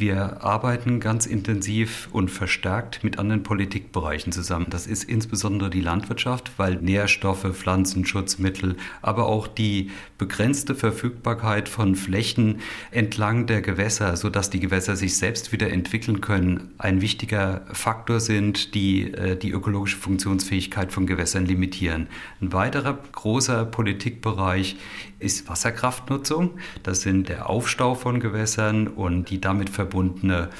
Wir 0.00 0.42
arbeiten 0.42 0.98
ganz 0.98 1.26
intensiv 1.26 2.08
und 2.10 2.30
verstärkt 2.30 3.04
mit 3.04 3.18
anderen 3.18 3.42
Politikbereichen 3.42 4.32
zusammen. 4.32 4.68
Das 4.70 4.86
ist 4.86 5.04
insbesondere 5.04 5.68
die 5.68 5.82
Landwirtschaft, 5.82 6.52
weil 6.56 6.76
Nährstoffe, 6.76 7.46
Pflanzenschutzmittel, 7.52 8.78
aber 9.02 9.26
auch 9.26 9.46
die 9.46 9.90
begrenzte 10.16 10.74
Verfügbarkeit 10.74 11.68
von 11.68 11.96
Flächen 11.96 12.60
entlang 12.92 13.44
der 13.44 13.60
Gewässer, 13.60 14.16
sodass 14.16 14.48
die 14.48 14.60
Gewässer 14.60 14.96
sich 14.96 15.18
selbst 15.18 15.52
wieder 15.52 15.70
entwickeln 15.70 16.22
können, 16.22 16.70
ein 16.78 17.02
wichtiger 17.02 17.66
Faktor 17.70 18.20
sind, 18.20 18.74
die 18.74 19.12
äh, 19.12 19.36
die 19.36 19.50
ökologische 19.50 19.98
Funktionsfähigkeit 19.98 20.94
von 20.94 21.06
Gewässern 21.06 21.44
limitieren. 21.44 22.06
Ein 22.40 22.54
weiterer 22.54 22.98
großer 23.12 23.66
Politikbereich 23.66 24.76
ist 25.18 25.46
Wasserkraftnutzung. 25.50 26.52
Das 26.82 27.02
sind 27.02 27.28
der 27.28 27.50
Aufstau 27.50 27.94
von 27.94 28.18
Gewässern 28.20 28.86
und 28.88 29.28
die 29.28 29.42
damit 29.42 29.68
verbundenen 29.68 29.89
verbundene 29.90 30.50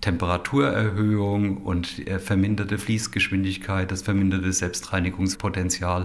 Temperaturerhöhung 0.00 1.58
und 1.58 2.06
äh, 2.06 2.18
verminderte 2.18 2.78
Fließgeschwindigkeit, 2.78 3.90
das 3.90 4.02
verminderte 4.02 4.52
Selbstreinigungspotenzial. 4.52 6.04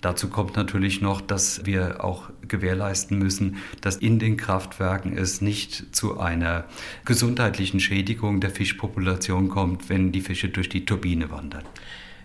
Dazu 0.00 0.28
kommt 0.28 0.56
natürlich 0.56 1.00
noch, 1.00 1.20
dass 1.20 1.64
wir 1.64 2.04
auch 2.04 2.30
gewährleisten 2.46 3.18
müssen, 3.18 3.56
dass 3.80 3.96
in 3.96 4.18
den 4.18 4.36
Kraftwerken 4.36 5.16
es 5.16 5.40
nicht 5.40 5.94
zu 5.94 6.18
einer 6.18 6.64
gesundheitlichen 7.04 7.80
Schädigung 7.80 8.40
der 8.40 8.50
Fischpopulation 8.50 9.48
kommt, 9.48 9.88
wenn 9.88 10.12
die 10.12 10.20
Fische 10.20 10.48
durch 10.48 10.68
die 10.68 10.84
Turbine 10.84 11.30
wandern. 11.30 11.64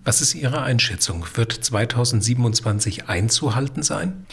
Was 0.03 0.21
ist 0.21 0.35
Ihre 0.35 0.61
Einschätzung? 0.61 1.25
Wird 1.35 1.51
2027 1.51 3.09
einzuhalten 3.09 3.83
sein? 3.83 4.25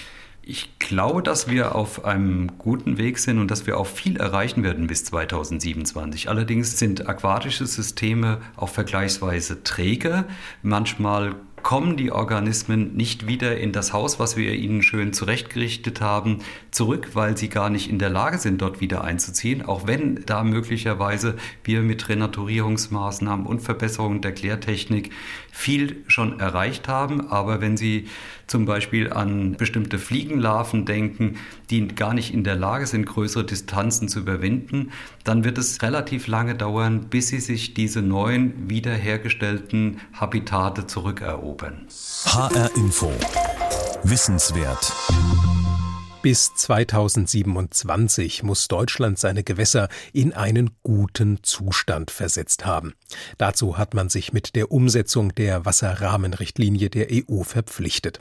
Ich 0.46 0.78
glaube, 0.78 1.22
dass 1.22 1.48
wir 1.48 1.74
auf 1.74 2.04
einem 2.04 2.58
guten 2.58 2.98
Weg 2.98 3.18
sind 3.18 3.38
und 3.38 3.50
dass 3.50 3.66
wir 3.66 3.78
auch 3.78 3.86
viel 3.86 4.18
erreichen 4.18 4.62
werden 4.62 4.86
bis 4.86 5.04
2027. 5.04 6.28
Allerdings 6.28 6.78
sind 6.78 7.08
aquatische 7.08 7.66
Systeme 7.66 8.40
auch 8.56 8.68
vergleichsweise 8.68 9.62
träge. 9.62 10.26
Manchmal 10.62 11.36
kommen 11.62 11.96
die 11.96 12.12
Organismen 12.12 12.94
nicht 12.94 13.26
wieder 13.26 13.56
in 13.56 13.72
das 13.72 13.94
Haus, 13.94 14.20
was 14.20 14.36
wir 14.36 14.52
ihnen 14.52 14.82
schön 14.82 15.14
zurechtgerichtet 15.14 16.02
haben, 16.02 16.40
zurück, 16.70 17.12
weil 17.14 17.38
sie 17.38 17.48
gar 17.48 17.70
nicht 17.70 17.88
in 17.88 17.98
der 17.98 18.10
Lage 18.10 18.36
sind, 18.36 18.60
dort 18.60 18.82
wieder 18.82 19.02
einzuziehen, 19.02 19.62
auch 19.62 19.86
wenn 19.86 20.26
da 20.26 20.44
möglicherweise 20.44 21.36
wir 21.64 21.80
mit 21.80 22.10
Renaturierungsmaßnahmen 22.10 23.46
und 23.46 23.60
Verbesserungen 23.60 24.20
der 24.20 24.32
Klärtechnik 24.32 25.10
viel 25.50 26.04
schon 26.06 26.38
erreicht 26.38 26.86
haben. 26.86 27.28
Aber 27.28 27.62
wenn 27.62 27.78
Sie 27.78 28.08
zum 28.46 28.64
Beispiel 28.64 29.12
an 29.12 29.52
bestimmte 29.52 29.98
Fliegenlarven 29.98 30.84
denken, 30.84 31.36
die 31.70 31.88
gar 31.88 32.14
nicht 32.14 32.32
in 32.32 32.44
der 32.44 32.56
Lage 32.56 32.86
sind, 32.86 33.06
größere 33.06 33.44
Distanzen 33.44 34.08
zu 34.08 34.20
überwinden, 34.20 34.90
dann 35.24 35.44
wird 35.44 35.58
es 35.58 35.82
relativ 35.82 36.26
lange 36.26 36.54
dauern, 36.54 37.06
bis 37.10 37.28
sie 37.28 37.40
sich 37.40 37.74
diese 37.74 38.02
neuen 38.02 38.68
wiederhergestellten 38.68 40.00
Habitate 40.12 40.86
zurückerobern. 40.86 41.86
HR 42.26 42.70
Info. 42.76 43.12
Wissenswert. 44.02 44.92
Bis 46.24 46.54
2027 46.54 48.44
muss 48.44 48.66
Deutschland 48.66 49.18
seine 49.18 49.44
Gewässer 49.44 49.90
in 50.14 50.32
einen 50.32 50.70
guten 50.82 51.42
Zustand 51.42 52.10
versetzt 52.10 52.64
haben. 52.64 52.94
Dazu 53.36 53.76
hat 53.76 53.92
man 53.92 54.08
sich 54.08 54.32
mit 54.32 54.56
der 54.56 54.72
Umsetzung 54.72 55.34
der 55.34 55.66
Wasserrahmenrichtlinie 55.66 56.88
der 56.88 57.08
EU 57.10 57.42
verpflichtet. 57.42 58.20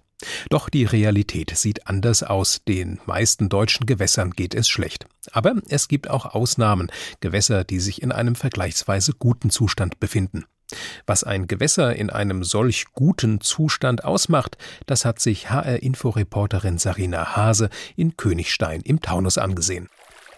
Doch 0.49 0.69
die 0.69 0.85
Realität 0.85 1.55
sieht 1.55 1.87
anders 1.87 2.23
aus. 2.23 2.61
Den 2.67 2.99
meisten 3.05 3.49
deutschen 3.49 3.85
Gewässern 3.85 4.31
geht 4.31 4.55
es 4.55 4.67
schlecht. 4.67 5.05
Aber 5.31 5.55
es 5.69 5.87
gibt 5.87 6.09
auch 6.09 6.25
Ausnahmen, 6.25 6.91
Gewässer, 7.19 7.63
die 7.63 7.79
sich 7.79 8.01
in 8.01 8.11
einem 8.11 8.35
vergleichsweise 8.35 9.13
guten 9.13 9.49
Zustand 9.49 9.99
befinden. 9.99 10.45
Was 11.05 11.23
ein 11.23 11.47
Gewässer 11.47 11.95
in 11.95 12.09
einem 12.09 12.43
solch 12.43 12.85
guten 12.93 13.41
Zustand 13.41 14.03
ausmacht, 14.03 14.57
das 14.85 15.05
hat 15.05 15.19
sich 15.19 15.49
HR-Inforeporterin 15.49 16.77
Sarina 16.77 17.35
Hase 17.35 17.69
in 17.95 18.17
Königstein 18.17 18.81
im 18.81 19.01
Taunus 19.01 19.37
angesehen. 19.37 19.89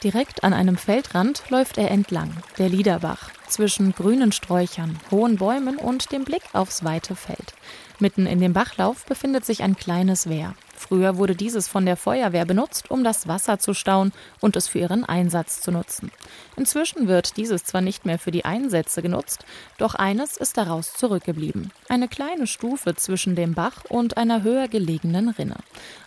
Direkt 0.06 0.44
an 0.44 0.54
einem 0.54 0.78
Feldrand 0.78 1.42
läuft 1.50 1.80
er 1.80 1.90
entlang, 1.90 2.32
der 2.60 2.70
Liederbach, 2.70 3.32
zwischen 3.48 3.92
grünen 3.92 4.32
Sträuchern, 4.32 5.00
hohen 5.10 5.38
Bäumen 5.38 5.78
und 5.78 6.12
dem 6.12 6.26
Blick 6.26 6.44
aufs 6.54 6.84
weite 6.84 7.16
Feld. 7.16 7.56
Mitten 7.98 8.28
in 8.28 8.40
dem 8.40 8.54
Bachlauf 8.54 9.04
befindet 9.06 9.46
sich 9.46 9.64
ein 9.64 9.76
kleines 9.76 10.30
Wehr. 10.30 10.54
Früher 10.88 11.18
wurde 11.18 11.36
dieses 11.36 11.68
von 11.68 11.84
der 11.88 11.98
Feuerwehr 11.98 12.46
benutzt, 12.46 12.92
um 12.92 13.04
das 13.04 13.28
Wasser 13.28 13.58
zu 13.58 13.74
stauen 13.74 14.12
und 14.40 14.56
es 14.56 14.68
für 14.68 14.78
ihren 14.78 15.04
Einsatz 15.04 15.60
zu 15.62 15.72
nutzen. 15.72 16.12
Inzwischen 16.58 17.08
wird 17.08 17.38
dieses 17.38 17.64
zwar 17.64 17.82
nicht 17.82 18.06
mehr 18.06 18.20
für 18.20 18.30
die 18.30 18.46
Einsätze 18.46 19.02
genutzt, 19.02 19.46
doch 19.80 19.96
eines 19.96 20.38
ist 20.38 20.58
daraus 20.58 20.94
zurückgeblieben. 20.94 21.72
Eine 21.90 22.08
kleine 22.08 22.46
Stufe 22.46 22.94
zwischen 22.94 23.36
dem 23.36 23.56
Bach 23.56 23.84
und 23.90 24.18
einer 24.18 24.44
höher 24.44 24.68
gelegenen 24.68 25.30
Rinne. 25.30 25.58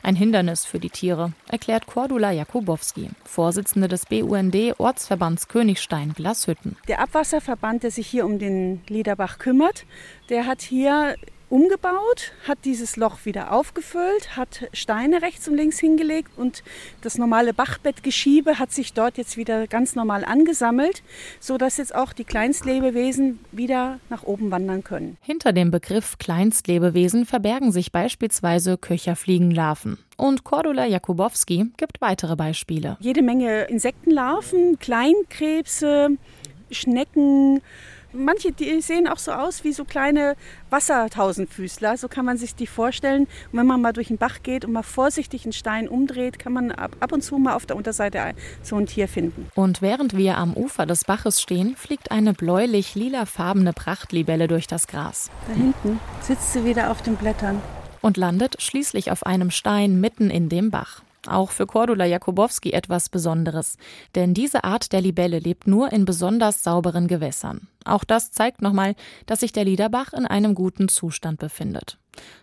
Ein 0.04 0.14
Hindernis 0.14 0.64
für 0.64 0.78
die 0.78 0.90
Tiere, 0.90 1.32
erklärt 1.49 1.87
Cordula 1.87 2.30
Jakubowski, 2.30 3.11
Vorsitzende 3.25 3.88
des 3.88 4.06
BUND 4.06 4.78
Ortsverbands 4.78 5.49
Königstein 5.49 6.12
Glashütten. 6.12 6.76
Der 6.87 7.00
Abwasserverband, 7.00 7.82
der 7.82 7.90
sich 7.90 8.06
hier 8.06 8.25
um 8.25 8.38
den 8.38 8.80
Liederbach 8.87 9.38
kümmert, 9.38 9.87
der 10.28 10.47
hat 10.47 10.62
hier 10.62 11.16
umgebaut, 11.50 12.33
hat 12.47 12.59
dieses 12.64 12.97
Loch 12.97 13.25
wieder 13.25 13.52
aufgefüllt, 13.52 14.37
hat 14.37 14.69
Steine 14.73 15.23
rechts 15.23 15.49
und 15.49 15.57
links 15.57 15.78
hingelegt 15.78 16.31
und 16.37 16.62
das 17.00 17.19
normale 17.19 17.55
Bachbettgeschiebe 17.55 18.59
hat 18.59 18.73
sich 18.73 18.93
dort 18.93 19.19
jetzt 19.19 19.37
wieder 19.37 19.67
ganz 19.67 19.95
normal 19.95 20.25
angesammelt, 20.25 21.02
so 21.40 21.59
dass 21.59 21.78
jetzt 21.78 21.95
auch 21.95 22.12
die 22.12 22.25
Kleinstlebewesen 22.25 23.40
wieder 23.52 23.99
nach 24.11 24.23
oben 24.25 24.50
wandern 24.50 24.85
können. 24.85 25.17
Hinter 25.23 25.52
dem 25.52 25.71
Begriff 25.71 26.19
Kleinstlebewesen 26.19 27.26
verbergen 27.26 27.73
sich 27.73 27.93
beispielsweise 27.93 28.76
Köcherfliegenlarven. 28.78 29.99
Und 30.17 30.45
Cordula 30.45 30.85
Jakubowski 30.85 31.67
gibt 31.76 32.00
weitere 32.00 32.35
Beispiele. 32.35 32.97
Jede 33.00 33.23
Menge 33.23 33.62
Insektenlarven, 33.64 34.78
Kleinkrebse, 34.78 36.11
Schnecken, 36.71 37.61
Manche, 38.12 38.53
die 38.53 38.81
sehen 38.81 39.07
auch 39.07 39.19
so 39.19 39.33
aus 39.33 39.65
wie 39.65 39.73
so 39.73 39.85
kleine 39.85 40.35
Wassertausendfüßler, 40.71 41.97
so 41.99 42.09
kann 42.09 42.25
man 42.25 42.38
sich 42.38 42.55
die 42.55 42.67
vorstellen. 42.67 43.25
Und 43.53 43.59
wenn 43.59 43.67
man 43.67 43.83
mal 43.83 43.93
durch 43.93 44.09
den 44.09 44.17
Bach 44.17 44.43
geht 44.43 44.65
und 44.65 44.73
mal 44.73 44.83
vorsichtig 44.83 45.45
einen 45.45 45.53
Stein 45.53 45.88
umdreht, 45.88 46.38
kann 46.38 46.53
man 46.55 46.73
ab 46.73 47.12
und 47.12 47.23
zu 47.23 47.37
mal 47.37 47.55
auf 47.55 47.67
der 47.67 47.77
Unterseite 47.77 48.35
so 48.62 48.77
ein 48.77 48.87
Tier 48.87 49.09
finden. 49.09 49.49
Und 49.55 49.83
während 49.83 50.16
wir 50.16 50.38
am 50.38 50.55
Ufer 50.55 50.87
des 50.87 51.05
Baches 51.05 51.42
stehen, 51.42 51.77
fliegt 51.77 52.11
eine 52.11 52.33
bläulich-lilafarbene 52.33 53.73
Prachtlibelle 53.75 54.49
durch 54.49 54.66
das 54.66 54.87
Gras. 54.87 55.31
Da 55.47 55.55
hinten 55.55 56.01
sitzt 56.23 56.53
sie 56.55 56.64
wieder 56.64 56.90
auf 56.90 57.03
den 57.03 57.16
Blättern. 57.16 57.61
Und 58.01 58.16
landet 58.16 58.62
schließlich 58.62 59.11
auf 59.11 59.27
einem 59.27 59.51
Stein 59.51 60.01
mitten 60.01 60.31
in 60.31 60.49
dem 60.49 60.71
Bach. 60.71 61.03
Auch 61.29 61.51
für 61.51 61.67
Cordula 61.67 62.05
Jakubowski 62.05 62.73
etwas 62.73 63.09
Besonderes. 63.09 63.77
Denn 64.14 64.35
diese 64.35 64.64
Art 64.64 64.93
der 64.93 65.01
Libelle 65.01 65.38
lebt 65.38 65.67
nur 65.67 65.93
in 65.93 66.05
besonders 66.05 66.62
sauberen 66.62 67.07
Gewässern. 67.07 67.69
Auch 67.85 68.05
das 68.05 68.33
zeigt 68.33 68.62
nochmal, 68.62 68.95
dass 69.27 69.41
sich 69.41 69.53
der 69.53 69.64
Liederbach 69.64 70.12
in 70.12 70.27
einem 70.27 70.55
guten 70.55 70.88
Zustand 70.88 71.38
befindet. 71.38 71.99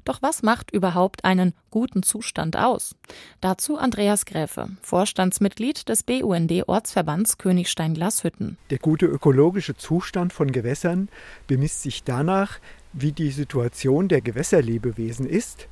Doch 0.06 0.21
was 0.21 0.43
macht 0.43 0.71
überhaupt 0.71 1.26
einen 1.26 1.54
guten 1.69 2.04
Zustand 2.04 2.58
aus? 2.58 2.95
Dazu 3.41 3.78
Andreas 3.78 4.26
Gräfe, 4.26 4.69
Vorstandsmitglied 4.82 5.89
des 5.89 6.04
BUND 6.04 6.67
Ortsverbands 6.67 7.38
Königstein-Glashütten. 7.38 8.58
Der 8.69 8.80
gute 8.80 9.06
ökologische 9.06 9.76
Zustand 9.76 10.34
von 10.34 10.52
Gewässern 10.52 11.10
bemisst 11.48 11.82
sich 11.82 12.04
danach, 12.04 12.60
wie 12.93 13.12
die 13.12 13.32
Situation 13.32 14.08
der 14.08 14.21
Gewässerlebewesen 14.21 15.28
ist, 15.28 15.67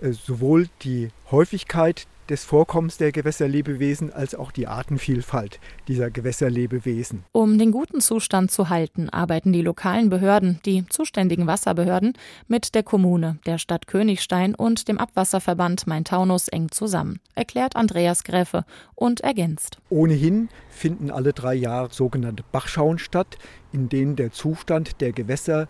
äh, 0.00 0.12
sowohl 0.12 0.68
die 0.82 1.08
Häufigkeit 1.30 2.06
des 2.32 2.44
Vorkommens 2.44 2.96
der 2.96 3.12
Gewässerlebewesen 3.12 4.10
als 4.10 4.34
auch 4.34 4.52
die 4.52 4.66
Artenvielfalt 4.66 5.60
dieser 5.86 6.10
Gewässerlebewesen. 6.10 7.24
Um 7.32 7.58
den 7.58 7.72
guten 7.72 8.00
Zustand 8.00 8.50
zu 8.50 8.70
halten, 8.70 9.10
arbeiten 9.10 9.52
die 9.52 9.60
lokalen 9.60 10.08
Behörden, 10.08 10.58
die 10.64 10.86
zuständigen 10.88 11.46
Wasserbehörden, 11.46 12.14
mit 12.48 12.74
der 12.74 12.84
Kommune, 12.84 13.38
der 13.44 13.58
Stadt 13.58 13.86
Königstein 13.86 14.54
und 14.54 14.88
dem 14.88 14.96
Abwasserverband 14.96 15.86
Main-Taunus 15.86 16.48
eng 16.48 16.70
zusammen, 16.70 17.20
erklärt 17.34 17.76
Andreas 17.76 18.24
Gräfe 18.24 18.64
und 18.94 19.20
ergänzt. 19.20 19.76
Ohnehin 19.90 20.48
finden 20.70 21.10
alle 21.10 21.34
drei 21.34 21.52
Jahre 21.52 21.92
sogenannte 21.92 22.44
Bachschauen 22.50 22.98
statt, 22.98 23.36
in 23.72 23.90
denen 23.90 24.16
der 24.16 24.32
Zustand 24.32 25.02
der 25.02 25.12
Gewässer 25.12 25.68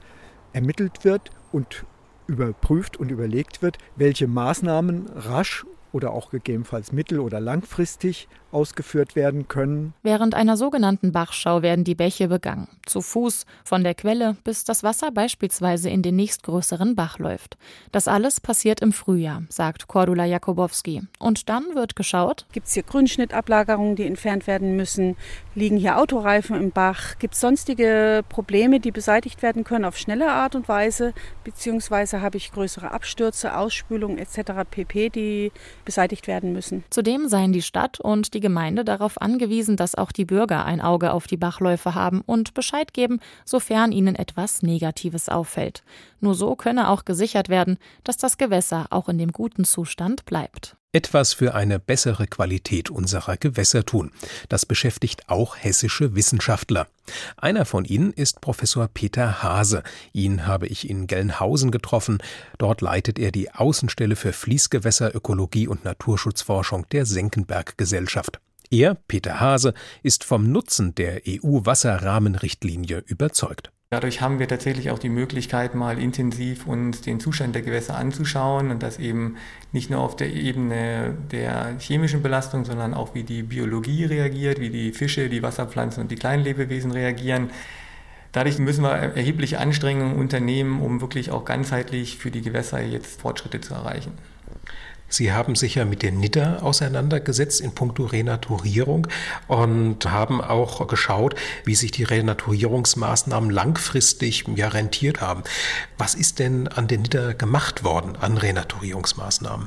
ermittelt 0.52 1.04
wird 1.04 1.30
und 1.50 1.84
überprüft 2.28 2.96
und 2.96 3.10
überlegt 3.10 3.62
wird, 3.62 3.78
welche 3.96 4.28
Maßnahmen 4.28 5.06
rasch 5.16 5.64
oder 5.92 6.12
auch 6.12 6.30
gegebenenfalls 6.30 6.92
mittel- 6.92 7.20
oder 7.20 7.40
langfristig 7.40 8.28
ausgeführt 8.52 9.16
werden 9.16 9.48
können. 9.48 9.94
Während 10.02 10.34
einer 10.34 10.56
sogenannten 10.56 11.12
Bachschau 11.12 11.62
werden 11.62 11.84
die 11.84 11.94
Bäche 11.94 12.28
begangen, 12.28 12.68
zu 12.86 13.00
Fuß 13.00 13.46
von 13.64 13.82
der 13.84 13.94
Quelle, 13.94 14.36
bis 14.44 14.64
das 14.64 14.82
Wasser 14.82 15.10
beispielsweise 15.10 15.88
in 15.88 16.02
den 16.02 16.16
nächstgrößeren 16.16 16.94
Bach 16.94 17.18
läuft. 17.18 17.56
Das 17.90 18.08
alles 18.08 18.40
passiert 18.40 18.80
im 18.80 18.92
Frühjahr, 18.92 19.42
sagt 19.48 19.88
Cordula 19.88 20.24
Jakubowski. 20.24 21.02
Und 21.18 21.48
dann 21.48 21.64
wird 21.74 21.96
geschaut, 21.96 22.46
gibt 22.52 22.66
es 22.66 22.74
hier 22.74 22.82
Grünschnittablagerungen, 22.82 23.96
die 23.96 24.06
entfernt 24.06 24.46
werden 24.46 24.76
müssen, 24.76 25.16
liegen 25.54 25.76
hier 25.76 25.98
Autoreifen 25.98 26.56
im 26.56 26.70
Bach, 26.70 27.18
gibt 27.18 27.34
es 27.34 27.40
sonstige 27.40 28.22
Probleme, 28.28 28.80
die 28.80 28.90
beseitigt 28.90 29.42
werden 29.42 29.64
können 29.64 29.84
auf 29.84 29.96
schnelle 29.96 30.30
Art 30.30 30.54
und 30.54 30.68
Weise, 30.68 31.14
beziehungsweise 31.44 32.20
habe 32.20 32.36
ich 32.36 32.52
größere 32.52 32.90
Abstürze, 32.90 33.56
Ausspülungen 33.56 34.18
etc. 34.18 34.68
pp, 34.70 35.10
die 35.10 35.52
beseitigt 35.84 36.26
werden 36.26 36.52
müssen. 36.52 36.84
Zudem 36.90 37.28
seien 37.28 37.52
die 37.52 37.62
Stadt 37.62 38.00
und 38.00 38.34
die 38.34 38.40
Gemeinde 38.42 38.84
darauf 38.84 39.18
angewiesen, 39.22 39.78
dass 39.78 39.94
auch 39.94 40.12
die 40.12 40.26
Bürger 40.26 40.66
ein 40.66 40.82
Auge 40.82 41.14
auf 41.14 41.26
die 41.26 41.38
Bachläufe 41.38 41.94
haben 41.94 42.20
und 42.20 42.52
Bescheid 42.52 42.92
geben, 42.92 43.20
sofern 43.46 43.90
ihnen 43.92 44.14
etwas 44.14 44.62
Negatives 44.62 45.30
auffällt. 45.30 45.82
Nur 46.20 46.34
so 46.34 46.54
könne 46.54 46.90
auch 46.90 47.06
gesichert 47.06 47.48
werden, 47.48 47.78
dass 48.04 48.18
das 48.18 48.36
Gewässer 48.36 48.88
auch 48.90 49.08
in 49.08 49.16
dem 49.16 49.32
guten 49.32 49.64
Zustand 49.64 50.26
bleibt 50.26 50.76
etwas 50.92 51.32
für 51.32 51.54
eine 51.54 51.78
bessere 51.78 52.26
Qualität 52.26 52.90
unserer 52.90 53.38
Gewässer 53.38 53.84
tun. 53.84 54.12
Das 54.48 54.66
beschäftigt 54.66 55.28
auch 55.28 55.56
hessische 55.56 56.14
Wissenschaftler. 56.14 56.86
Einer 57.36 57.64
von 57.64 57.86
ihnen 57.86 58.12
ist 58.12 58.42
Professor 58.42 58.88
Peter 58.88 59.42
Hase. 59.42 59.82
Ihn 60.12 60.46
habe 60.46 60.66
ich 60.66 60.88
in 60.88 61.06
Gelnhausen 61.06 61.70
getroffen. 61.70 62.18
Dort 62.58 62.82
leitet 62.82 63.18
er 63.18 63.32
die 63.32 63.50
Außenstelle 63.50 64.16
für 64.16 64.34
Fließgewässer, 64.34 65.14
Ökologie 65.14 65.66
und 65.66 65.84
Naturschutzforschung 65.84 66.86
der 66.90 67.06
Senckenberg 67.06 67.78
Gesellschaft. 67.78 68.38
Er, 68.70 68.94
Peter 68.94 69.40
Hase, 69.40 69.74
ist 70.02 70.24
vom 70.24 70.50
Nutzen 70.50 70.94
der 70.94 71.22
EU-Wasserrahmenrichtlinie 71.26 73.02
überzeugt. 73.06 73.70
Dadurch 73.92 74.22
haben 74.22 74.38
wir 74.38 74.48
tatsächlich 74.48 74.90
auch 74.90 74.98
die 74.98 75.10
Möglichkeit, 75.10 75.74
mal 75.74 75.98
intensiv 75.98 76.66
uns 76.66 77.02
den 77.02 77.20
Zustand 77.20 77.54
der 77.54 77.60
Gewässer 77.60 77.94
anzuschauen 77.94 78.70
und 78.70 78.82
das 78.82 78.98
eben 78.98 79.36
nicht 79.70 79.90
nur 79.90 80.00
auf 80.00 80.16
der 80.16 80.32
Ebene 80.32 81.14
der 81.30 81.76
chemischen 81.78 82.22
Belastung, 82.22 82.64
sondern 82.64 82.94
auch 82.94 83.14
wie 83.14 83.22
die 83.22 83.42
Biologie 83.42 84.06
reagiert, 84.06 84.60
wie 84.60 84.70
die 84.70 84.92
Fische, 84.92 85.28
die 85.28 85.42
Wasserpflanzen 85.42 86.04
und 86.04 86.10
die 86.10 86.16
Kleinlebewesen 86.16 86.90
reagieren. 86.90 87.50
Dadurch 88.32 88.58
müssen 88.58 88.82
wir 88.82 88.92
erhebliche 88.92 89.58
Anstrengungen 89.58 90.16
unternehmen, 90.16 90.80
um 90.80 91.02
wirklich 91.02 91.30
auch 91.30 91.44
ganzheitlich 91.44 92.16
für 92.16 92.30
die 92.30 92.40
Gewässer 92.40 92.80
jetzt 92.80 93.20
Fortschritte 93.20 93.60
zu 93.60 93.74
erreichen. 93.74 94.12
Sie 95.12 95.30
haben 95.30 95.56
sich 95.56 95.74
ja 95.74 95.84
mit 95.84 96.02
den 96.02 96.20
Nidder 96.20 96.62
auseinandergesetzt 96.62 97.60
in 97.60 97.74
puncto 97.74 98.06
Renaturierung 98.06 99.08
und 99.46 100.10
haben 100.10 100.40
auch 100.40 100.86
geschaut, 100.86 101.34
wie 101.64 101.74
sich 101.74 101.90
die 101.90 102.04
Renaturierungsmaßnahmen 102.04 103.50
langfristig 103.50 104.46
ja 104.56 104.68
rentiert 104.68 105.20
haben. 105.20 105.42
Was 105.98 106.14
ist 106.14 106.38
denn 106.38 106.66
an 106.66 106.88
den 106.88 107.02
Nidder 107.02 107.34
gemacht 107.34 107.84
worden 107.84 108.16
an 108.18 108.38
Renaturierungsmaßnahmen? 108.38 109.66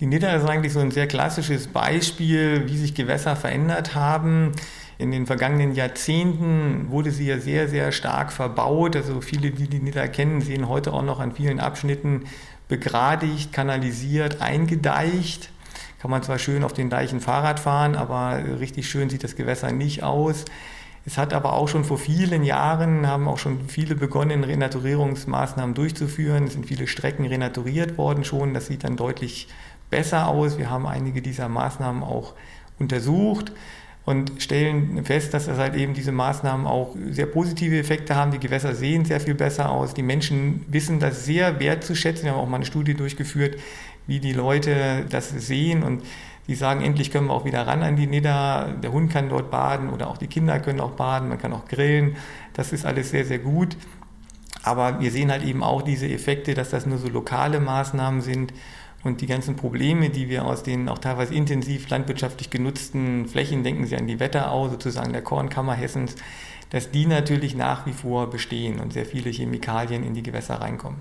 Die 0.00 0.06
Nidder 0.06 0.34
ist 0.34 0.48
eigentlich 0.48 0.72
so 0.72 0.80
ein 0.80 0.90
sehr 0.90 1.08
klassisches 1.08 1.68
Beispiel, 1.68 2.68
wie 2.68 2.78
sich 2.78 2.94
Gewässer 2.94 3.36
verändert 3.36 3.94
haben. 3.94 4.52
In 4.98 5.10
den 5.10 5.26
vergangenen 5.26 5.74
Jahrzehnten 5.74 6.88
wurde 6.88 7.10
sie 7.10 7.26
ja 7.26 7.38
sehr, 7.38 7.68
sehr 7.68 7.92
stark 7.92 8.32
verbaut. 8.32 8.96
Also 8.96 9.20
viele, 9.20 9.50
die 9.50 9.68
die 9.68 9.78
Nidder 9.78 10.08
kennen, 10.08 10.40
sehen 10.40 10.68
heute 10.68 10.94
auch 10.94 11.02
noch 11.02 11.20
an 11.20 11.32
vielen 11.32 11.60
Abschnitten 11.60 12.24
begradigt, 12.68 13.52
kanalisiert, 13.52 14.40
eingedeicht. 14.40 15.50
Kann 16.00 16.10
man 16.10 16.22
zwar 16.22 16.38
schön 16.38 16.64
auf 16.64 16.72
den 16.72 16.90
Deichen 16.90 17.20
Fahrrad 17.20 17.60
fahren, 17.60 17.96
aber 17.96 18.40
richtig 18.60 18.88
schön 18.88 19.08
sieht 19.08 19.24
das 19.24 19.36
Gewässer 19.36 19.72
nicht 19.72 20.02
aus. 20.02 20.44
Es 21.04 21.18
hat 21.18 21.32
aber 21.32 21.52
auch 21.52 21.68
schon 21.68 21.84
vor 21.84 21.98
vielen 21.98 22.42
Jahren, 22.42 23.06
haben 23.06 23.28
auch 23.28 23.38
schon 23.38 23.68
viele 23.68 23.94
begonnen, 23.94 24.42
Renaturierungsmaßnahmen 24.42 25.74
durchzuführen. 25.74 26.44
Es 26.44 26.54
sind 26.54 26.66
viele 26.66 26.88
Strecken 26.88 27.24
renaturiert 27.26 27.96
worden 27.96 28.24
schon. 28.24 28.54
Das 28.54 28.66
sieht 28.66 28.82
dann 28.82 28.96
deutlich 28.96 29.46
besser 29.88 30.26
aus. 30.26 30.58
Wir 30.58 30.68
haben 30.68 30.86
einige 30.86 31.22
dieser 31.22 31.48
Maßnahmen 31.48 32.02
auch 32.02 32.34
untersucht 32.78 33.52
und 34.06 34.40
stellen 34.40 35.04
fest, 35.04 35.34
dass 35.34 35.46
das 35.46 35.58
halt 35.58 35.74
eben 35.74 35.92
diese 35.92 36.12
Maßnahmen 36.12 36.64
auch 36.64 36.94
sehr 37.10 37.26
positive 37.26 37.76
Effekte 37.76 38.14
haben. 38.14 38.30
Die 38.30 38.38
Gewässer 38.38 38.72
sehen 38.74 39.04
sehr 39.04 39.20
viel 39.20 39.34
besser 39.34 39.68
aus. 39.68 39.94
Die 39.94 40.04
Menschen 40.04 40.64
wissen 40.68 41.00
das 41.00 41.24
sehr 41.26 41.58
wertzuschätzen. 41.58 42.24
Wir 42.24 42.32
haben 42.32 42.38
auch 42.38 42.48
mal 42.48 42.56
eine 42.56 42.66
Studie 42.66 42.94
durchgeführt, 42.94 43.58
wie 44.06 44.20
die 44.20 44.32
Leute 44.32 45.04
das 45.10 45.30
sehen 45.30 45.82
und 45.82 46.04
die 46.46 46.54
sagen, 46.54 46.82
endlich 46.82 47.10
können 47.10 47.26
wir 47.26 47.32
auch 47.32 47.44
wieder 47.44 47.66
ran 47.66 47.82
an 47.82 47.96
die 47.96 48.06
Nidda. 48.06 48.74
Der 48.80 48.92
Hund 48.92 49.12
kann 49.12 49.28
dort 49.28 49.50
baden 49.50 49.90
oder 49.90 50.06
auch 50.08 50.18
die 50.18 50.28
Kinder 50.28 50.60
können 50.60 50.78
auch 50.80 50.92
baden. 50.92 51.28
Man 51.28 51.38
kann 51.38 51.52
auch 51.52 51.66
grillen. 51.66 52.14
Das 52.54 52.72
ist 52.72 52.86
alles 52.86 53.10
sehr, 53.10 53.24
sehr 53.24 53.40
gut. 53.40 53.76
Aber 54.62 55.00
wir 55.00 55.10
sehen 55.10 55.32
halt 55.32 55.42
eben 55.42 55.64
auch 55.64 55.82
diese 55.82 56.08
Effekte, 56.08 56.54
dass 56.54 56.70
das 56.70 56.86
nur 56.86 56.98
so 56.98 57.08
lokale 57.08 57.58
Maßnahmen 57.58 58.20
sind 58.20 58.52
und 59.06 59.20
die 59.20 59.26
ganzen 59.26 59.56
Probleme, 59.56 60.10
die 60.10 60.28
wir 60.28 60.44
aus 60.44 60.62
den 60.62 60.88
auch 60.88 60.98
teilweise 60.98 61.34
intensiv 61.34 61.88
landwirtschaftlich 61.88 62.50
genutzten 62.50 63.26
Flächen, 63.26 63.62
denken 63.62 63.86
Sie 63.86 63.96
an 63.96 64.06
die 64.06 64.20
Wetterau, 64.20 64.68
sozusagen 64.68 65.12
der 65.12 65.22
Kornkammer 65.22 65.74
Hessens, 65.74 66.16
dass 66.70 66.90
die 66.90 67.06
natürlich 67.06 67.54
nach 67.54 67.86
wie 67.86 67.92
vor 67.92 68.28
bestehen 68.28 68.80
und 68.80 68.92
sehr 68.92 69.06
viele 69.06 69.30
Chemikalien 69.30 70.04
in 70.04 70.14
die 70.14 70.22
Gewässer 70.22 70.56
reinkommen. 70.56 71.00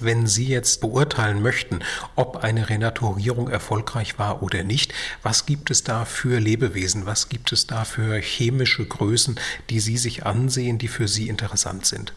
Wenn 0.00 0.26
Sie 0.26 0.48
jetzt 0.48 0.80
beurteilen 0.80 1.40
möchten, 1.40 1.78
ob 2.16 2.38
eine 2.38 2.68
Renaturierung 2.68 3.48
erfolgreich 3.48 4.18
war 4.18 4.42
oder 4.42 4.64
nicht, 4.64 4.92
was 5.22 5.46
gibt 5.46 5.70
es 5.70 5.84
da 5.84 6.04
für 6.04 6.40
Lebewesen, 6.40 7.06
was 7.06 7.28
gibt 7.28 7.52
es 7.52 7.66
da 7.66 7.84
für 7.84 8.16
chemische 8.16 8.84
Größen, 8.84 9.38
die 9.70 9.80
Sie 9.80 9.96
sich 9.96 10.26
ansehen, 10.26 10.78
die 10.78 10.88
für 10.88 11.06
Sie 11.06 11.28
interessant 11.28 11.86
sind? 11.86 12.12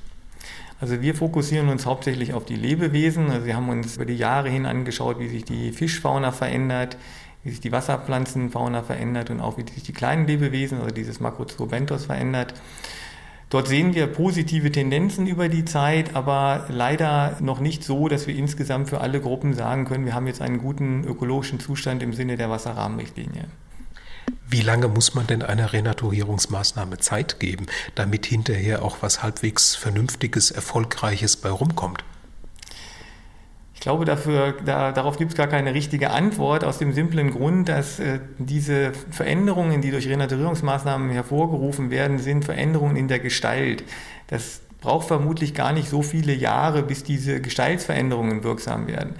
Also 0.80 1.02
wir 1.02 1.16
fokussieren 1.16 1.70
uns 1.70 1.86
hauptsächlich 1.86 2.34
auf 2.34 2.46
die 2.46 2.56
Lebewesen. 2.56 3.32
Also 3.32 3.46
wir 3.46 3.56
haben 3.56 3.70
uns 3.70 3.96
über 3.96 4.06
die 4.06 4.18
Jahre 4.18 4.50
hin 4.50 4.66
angeschaut, 4.66 5.20
wie 5.20 5.28
sich 5.28 5.44
die 5.44 5.72
Fischfauna 5.72 6.32
verändert, 6.32 6.98
wie 7.44 7.50
sich 7.50 7.62
die 7.62 7.72
Wasserpflanzenfauna 7.72 8.84
verändert 8.84 9.30
und 9.30 9.42
auch 9.42 9.58
wie 9.58 9.66
sich 9.72 9.84
die 9.84 9.94
kleinen 9.94 10.28
Lebewesen, 10.28 10.80
also 10.80 10.94
dieses 10.94 11.20
Macrozoobentos 11.20 12.06
verändert. 12.06 12.54
Dort 13.50 13.70
sehen 13.70 13.96
wir 13.96 14.08
positive 14.08 14.72
Tendenzen 14.74 15.26
über 15.26 15.48
die 15.48 15.63
Zeit, 15.63 16.16
aber 16.16 16.66
leider 16.68 17.38
noch 17.40 17.62
nicht 17.62 17.82
so, 17.82 18.10
dass 18.10 18.28
wir 18.28 18.36
insgesamt 18.36 18.90
für 18.90 19.00
alle 19.00 19.22
Gruppen 19.22 19.54
sagen 19.54 19.86
können, 19.86 20.06
wir 20.06 20.13
haben 20.13 20.28
jetzt 20.28 20.42
einen 20.42 20.58
guten 20.58 21.06
ökologischen 21.06 21.62
Zustand 21.62 22.04
im 22.04 22.12
Sinne 22.12 22.36
der 22.36 22.50
Wasserrahmenrichtlinie. 22.50 23.46
Wie 24.50 24.62
lange 24.62 24.88
muss 24.88 25.13
man 25.13 25.28
denn 25.28 25.44
einer 25.44 25.74
Renaturierungsmaßnahme 25.74 27.00
Zeit 27.00 27.40
geben, 27.40 27.66
damit 27.96 28.26
hinterher 28.26 28.82
auch 28.82 28.98
was 29.02 29.22
halbwegs 29.22 29.76
Vernünftiges, 29.76 30.52
Erfolgreiches 30.52 31.36
bei 31.36 31.50
rumkommt? 31.50 32.04
Ich 33.74 33.82
glaube, 33.82 34.06
dafür, 34.06 34.56
da, 34.66 34.92
darauf 34.92 35.18
gibt 35.18 35.32
es 35.34 35.38
gar 35.38 35.48
keine 35.48 35.74
richtige 35.74 36.10
Antwort, 36.10 36.63
aus 36.63 36.78
dem 36.80 36.94
simplen 36.94 37.32
Grund, 37.32 37.70
dass 37.70 38.00
äh, 38.00 38.20
diese 38.40 38.94
Veränderungen, 39.12 39.82
die 39.82 39.92
durch 39.92 40.08
Renaturierungsmaßnahmen 40.08 41.12
hervorgerufen 41.12 41.92
werden, 41.92 42.18
sind 42.18 42.44
Veränderungen 42.44 42.96
in 42.96 43.08
der 43.08 43.20
Gestalt. 43.20 43.84
Das 44.28 44.62
braucht 44.82 45.08
vermutlich 45.08 45.54
gar 45.54 45.74
nicht 45.74 45.90
so 45.90 46.02
viele 46.02 46.34
Jahre, 46.34 46.84
bis 46.84 47.04
diese 47.04 47.42
Gestaltsveränderungen 47.42 48.44
wirksam 48.44 48.88
werden. 48.88 49.16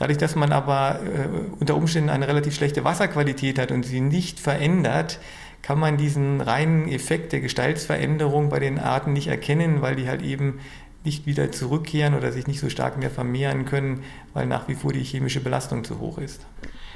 Dadurch, 0.00 0.16
dass 0.16 0.34
man 0.34 0.50
aber 0.50 1.00
äh, 1.02 1.28
unter 1.60 1.76
Umständen 1.76 2.08
eine 2.08 2.26
relativ 2.26 2.54
schlechte 2.54 2.84
Wasserqualität 2.84 3.58
hat 3.58 3.70
und 3.70 3.84
sie 3.84 4.00
nicht 4.00 4.40
verändert, 4.40 5.20
kann 5.60 5.78
man 5.78 5.98
diesen 5.98 6.40
reinen 6.40 6.88
Effekt 6.88 7.32
der 7.32 7.40
Gestaltsveränderung 7.42 8.48
bei 8.48 8.60
den 8.60 8.78
Arten 8.78 9.12
nicht 9.12 9.26
erkennen, 9.26 9.82
weil 9.82 9.96
die 9.96 10.08
halt 10.08 10.22
eben 10.22 10.60
nicht 11.04 11.26
wieder 11.26 11.52
zurückkehren 11.52 12.14
oder 12.14 12.32
sich 12.32 12.46
nicht 12.46 12.60
so 12.60 12.70
stark 12.70 12.96
mehr 12.96 13.10
vermehren 13.10 13.66
können, 13.66 14.02
weil 14.32 14.46
nach 14.46 14.68
wie 14.68 14.74
vor 14.74 14.94
die 14.94 15.04
chemische 15.04 15.40
Belastung 15.40 15.84
zu 15.84 15.98
hoch 15.98 16.16
ist. 16.16 16.46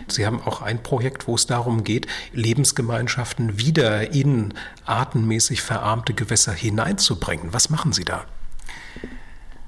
Sie 0.08 0.24
haben 0.24 0.40
auch 0.40 0.62
ein 0.62 0.82
Projekt, 0.82 1.28
wo 1.28 1.34
es 1.34 1.46
darum 1.46 1.84
geht, 1.84 2.06
Lebensgemeinschaften 2.32 3.58
wieder 3.58 4.14
in 4.14 4.54
artenmäßig 4.86 5.60
verarmte 5.60 6.14
Gewässer 6.14 6.54
hineinzubringen. 6.54 7.52
Was 7.52 7.68
machen 7.68 7.92
Sie 7.92 8.06
da? 8.06 8.24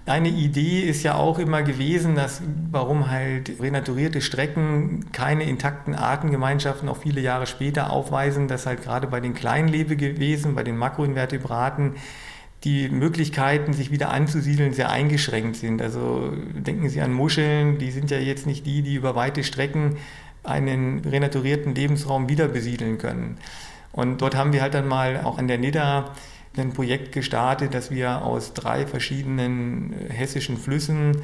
Eine 0.07 0.29
Idee 0.29 0.83
ist 0.83 1.03
ja 1.03 1.17
auch 1.17 1.41
immer 1.41 1.65
gewesen, 1.65 2.15
dass 2.15 2.41
warum 2.71 3.11
halt 3.11 3.61
renaturierte 3.61 4.21
Strecken 4.21 5.07
keine 5.11 5.43
intakten 5.43 5.97
Artengemeinschaften 5.97 6.89
auch 6.89 6.99
viele 6.99 7.21
Jahre 7.21 7.49
später 7.49 7.91
aufweisen, 7.91 8.47
dass 8.47 8.67
halt 8.67 8.83
gerade 8.83 9.09
bei 9.09 9.19
den 9.19 9.35
kleinen 9.35 9.67
Lebewesen, 9.67 10.55
bei 10.55 10.63
den 10.63 10.77
Makroinvertebraten, 10.77 11.95
die 12.63 12.89
Möglichkeiten, 12.89 13.73
sich 13.73 13.91
wieder 13.91 14.11
anzusiedeln, 14.11 14.73
sehr 14.73 14.91
eingeschränkt 14.91 15.57
sind. 15.57 15.83
Also 15.83 16.33
denken 16.55 16.89
Sie 16.89 17.01
an 17.01 17.13
Muscheln, 17.13 17.79
die 17.79 17.91
sind 17.91 18.09
ja 18.13 18.19
jetzt 18.19 18.47
nicht 18.47 18.65
die, 18.65 18.83
die 18.83 18.95
über 18.95 19.17
weite 19.17 19.43
Strecken 19.43 19.97
einen 20.45 21.01
renaturierten 21.01 21.75
Lebensraum 21.75 22.29
wieder 22.29 22.47
besiedeln 22.47 22.99
können. 22.99 23.39
Und 23.91 24.23
dort 24.23 24.37
haben 24.37 24.53
wir 24.53 24.63
halt 24.63 24.75
dann 24.75 24.87
mal 24.87 25.23
auch 25.25 25.39
an 25.39 25.49
der 25.49 25.59
Nidda 25.59 26.13
ein 26.59 26.73
Projekt 26.73 27.13
gestartet, 27.13 27.75
dass 27.75 27.91
wir 27.91 28.23
aus 28.23 28.55
drei 28.55 28.87
verschiedenen 28.87 29.93
äh, 29.93 30.13
hessischen 30.13 30.57
Flüssen 30.57 31.23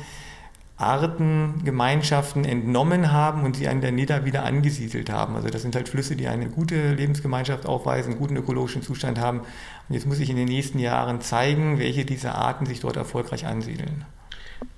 Artengemeinschaften 0.76 2.44
entnommen 2.44 3.12
haben 3.12 3.44
und 3.44 3.56
sie 3.56 3.68
an 3.68 3.80
der 3.80 3.92
Nidda 3.92 4.24
wieder 4.24 4.44
angesiedelt 4.44 5.10
haben. 5.10 5.36
Also 5.36 5.48
das 5.48 5.62
sind 5.62 5.76
halt 5.76 5.88
Flüsse, 5.88 6.16
die 6.16 6.26
eine 6.26 6.48
gute 6.48 6.94
Lebensgemeinschaft 6.94 7.66
aufweisen, 7.66 8.12
einen 8.12 8.20
guten 8.20 8.36
ökologischen 8.36 8.82
Zustand 8.82 9.20
haben. 9.20 9.40
Und 9.40 9.94
jetzt 9.94 10.06
muss 10.06 10.18
ich 10.18 10.28
in 10.28 10.36
den 10.36 10.48
nächsten 10.48 10.80
Jahren 10.80 11.20
zeigen, 11.20 11.78
welche 11.78 12.04
dieser 12.04 12.34
Arten 12.34 12.66
sich 12.66 12.80
dort 12.80 12.96
erfolgreich 12.96 13.46
ansiedeln. 13.46 14.04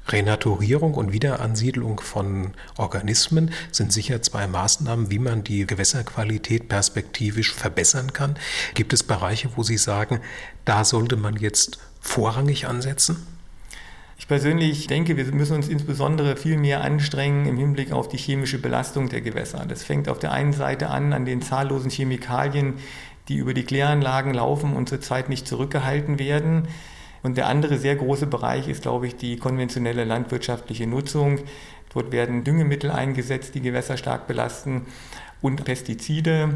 Renaturierung 0.09 0.95
und 0.95 1.13
Wiederansiedlung 1.13 2.01
von 2.01 2.53
Organismen 2.77 3.51
sind 3.73 3.93
sicher 3.93 4.21
zwei 4.23 4.47
Maßnahmen, 4.47 5.11
wie 5.11 5.19
man 5.19 5.45
die 5.45 5.67
Gewässerqualität 5.67 6.69
perspektivisch 6.69 7.53
verbessern 7.53 8.13
kann. 8.13 8.37
Gibt 8.75 8.93
es 8.93 9.03
Bereiche, 9.03 9.51
wo 9.57 9.63
Sie 9.63 9.79
sagen, 9.79 10.21
da 10.65 10.85
sollte 10.85 11.17
man 11.17 11.37
jetzt 11.37 11.79
vorrangig 12.01 12.67
ansetzen? 12.67 13.27
Ich 14.17 14.29
persönlich 14.29 14.87
denke, 14.87 15.17
wir 15.17 15.25
müssen 15.33 15.57
uns 15.57 15.69
insbesondere 15.69 16.37
viel 16.37 16.57
mehr 16.57 16.83
anstrengen 16.83 17.47
im 17.47 17.59
Hinblick 17.59 17.93
auf 17.93 18.09
die 18.09 18.17
chemische 18.17 18.59
Belastung 18.59 19.09
der 19.09 19.21
Gewässer. 19.23 19.65
Das 19.67 19.83
fängt 19.83 20.09
auf 20.09 20.19
der 20.19 20.33
einen 20.33 20.53
Seite 20.53 20.89
an 20.89 21.13
an 21.13 21.25
den 21.25 21.43
zahllosen 21.43 21.91
Chemikalien, 21.91 22.75
die 23.29 23.37
über 23.37 23.55
die 23.55 23.65
Kläranlagen 23.65 24.35
laufen 24.35 24.77
und 24.77 24.89
zurzeit 24.89 25.29
nicht 25.29 25.49
zurückgehalten 25.49 26.19
werden. 26.19 26.69
Und 27.25 27.39
der 27.39 27.49
andere 27.49 27.79
sehr 27.79 27.97
große 27.97 28.27
Bereich 28.27 28.69
ist, 28.69 28.83
glaube 28.83 29.07
ich, 29.07 29.17
die 29.17 29.39
konventionelle 29.39 30.05
landwirtschaftliche 30.05 30.87
Nutzung. 30.87 31.39
Dort 31.93 32.13
werden 32.13 32.45
Düngemittel 32.45 32.91
eingesetzt, 32.91 33.55
die 33.55 33.63
Gewässer 33.63 33.97
stark 33.97 34.27
belasten 34.27 34.83
und 35.41 35.65
Pestizide. 35.65 36.51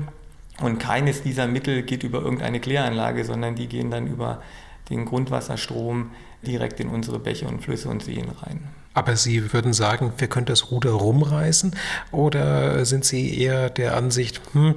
Und 0.60 0.78
keines 0.78 1.22
dieser 1.22 1.46
Mittel 1.46 1.84
geht 1.84 2.02
über 2.02 2.20
irgendeine 2.20 2.60
Kläranlage, 2.60 3.24
sondern 3.24 3.54
die 3.54 3.66
gehen 3.66 3.90
dann 3.90 4.06
über 4.06 4.42
den 4.90 5.06
Grundwasserstrom 5.06 6.10
direkt 6.46 6.80
in 6.80 6.90
unsere 6.90 7.18
Bäche 7.18 7.48
und 7.48 7.62
Flüsse 7.62 7.88
und 7.88 8.02
Seen 8.02 8.28
rein. 8.42 8.68
Aber 8.92 9.16
Sie 9.16 9.54
würden 9.54 9.72
sagen, 9.72 10.12
wir 10.18 10.28
können 10.28 10.46
das 10.46 10.70
Ruder 10.70 10.90
rumreißen? 10.90 11.74
Oder 12.12 12.84
sind 12.84 13.06
Sie 13.06 13.38
eher 13.38 13.70
der 13.70 13.96
Ansicht, 13.96 14.42
hm, 14.52 14.74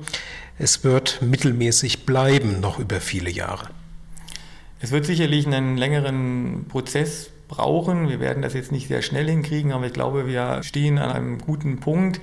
es 0.57 0.85
wird 0.85 1.21
mittelmäßig 1.21 2.05
bleiben 2.05 2.61
noch 2.61 2.79
über 2.79 3.01
viele 3.01 3.29
Jahre? 3.29 3.67
Es 4.83 4.89
wird 4.91 5.05
sicherlich 5.05 5.45
einen 5.45 5.77
längeren 5.77 6.65
Prozess 6.67 7.29
brauchen. 7.47 8.09
Wir 8.09 8.19
werden 8.19 8.41
das 8.41 8.55
jetzt 8.55 8.71
nicht 8.71 8.87
sehr 8.87 9.03
schnell 9.03 9.29
hinkriegen, 9.29 9.73
aber 9.73 9.85
ich 9.85 9.93
glaube, 9.93 10.25
wir 10.25 10.63
stehen 10.63 10.97
an 10.97 11.11
einem 11.11 11.37
guten 11.37 11.79
Punkt. 11.79 12.19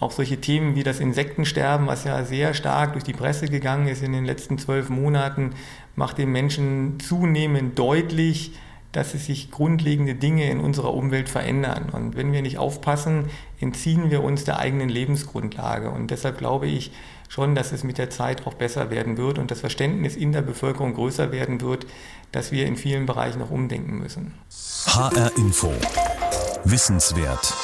Auch 0.00 0.10
solche 0.10 0.40
Themen 0.40 0.74
wie 0.74 0.84
das 0.84 1.00
Insektensterben, 1.00 1.86
was 1.86 2.04
ja 2.04 2.24
sehr 2.24 2.54
stark 2.54 2.94
durch 2.94 3.04
die 3.04 3.12
Presse 3.12 3.46
gegangen 3.46 3.88
ist 3.88 4.02
in 4.02 4.12
den 4.12 4.24
letzten 4.24 4.56
zwölf 4.56 4.88
Monaten, 4.88 5.50
macht 5.96 6.16
den 6.16 6.32
Menschen 6.32 6.98
zunehmend 6.98 7.78
deutlich, 7.78 8.52
dass 8.92 9.12
es 9.12 9.26
sich 9.26 9.50
grundlegende 9.50 10.14
Dinge 10.14 10.50
in 10.50 10.60
unserer 10.60 10.94
Umwelt 10.94 11.28
verändern. 11.28 11.90
Und 11.92 12.16
wenn 12.16 12.32
wir 12.32 12.40
nicht 12.40 12.56
aufpassen, 12.56 13.26
entziehen 13.60 14.10
wir 14.10 14.22
uns 14.22 14.44
der 14.44 14.58
eigenen 14.58 14.88
Lebensgrundlage. 14.88 15.90
Und 15.90 16.10
deshalb 16.10 16.38
glaube 16.38 16.68
ich, 16.68 16.90
schon, 17.28 17.54
dass 17.54 17.72
es 17.72 17.84
mit 17.84 17.98
der 17.98 18.10
Zeit 18.10 18.46
auch 18.46 18.54
besser 18.54 18.90
werden 18.90 19.16
wird 19.16 19.38
und 19.38 19.50
das 19.50 19.60
Verständnis 19.60 20.16
in 20.16 20.32
der 20.32 20.42
Bevölkerung 20.42 20.94
größer 20.94 21.30
werden 21.32 21.60
wird, 21.60 21.86
dass 22.32 22.52
wir 22.52 22.66
in 22.66 22.76
vielen 22.76 23.06
Bereichen 23.06 23.38
noch 23.38 23.50
umdenken 23.50 23.98
müssen. 23.98 24.34
HR 24.86 25.30
Info. 25.36 25.72
Wissenswert. 26.64 27.54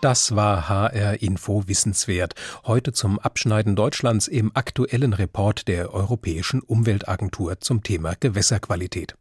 Das 0.00 0.34
war 0.34 0.70
HR 0.70 1.20
Info 1.20 1.64
Wissenswert. 1.66 2.34
Heute 2.64 2.92
zum 2.92 3.18
Abschneiden 3.18 3.76
Deutschlands 3.76 4.28
im 4.28 4.50
aktuellen 4.54 5.12
Report 5.12 5.68
der 5.68 5.92
Europäischen 5.92 6.62
Umweltagentur 6.62 7.60
zum 7.60 7.82
Thema 7.82 8.14
Gewässerqualität. 8.18 9.14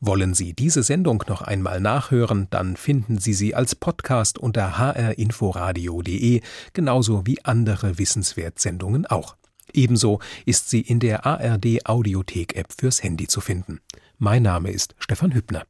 Wollen 0.00 0.34
Sie 0.34 0.54
diese 0.54 0.82
Sendung 0.82 1.24
noch 1.28 1.42
einmal 1.42 1.80
nachhören, 1.80 2.48
dann 2.50 2.76
finden 2.76 3.18
Sie 3.18 3.34
sie 3.34 3.54
als 3.54 3.74
Podcast 3.74 4.38
unter 4.38 4.78
hrinforadio.de, 4.78 6.40
genauso 6.72 7.26
wie 7.26 7.44
andere 7.44 7.98
Wissenswertsendungen 7.98 9.06
auch. 9.06 9.36
Ebenso 9.72 10.20
ist 10.46 10.70
sie 10.70 10.80
in 10.80 11.00
der 11.00 11.26
ARD 11.26 11.86
Audiothek 11.86 12.54
App 12.56 12.72
fürs 12.72 13.02
Handy 13.02 13.26
zu 13.26 13.40
finden. 13.40 13.80
Mein 14.18 14.42
Name 14.42 14.70
ist 14.70 14.94
Stefan 14.98 15.34
Hübner. 15.34 15.64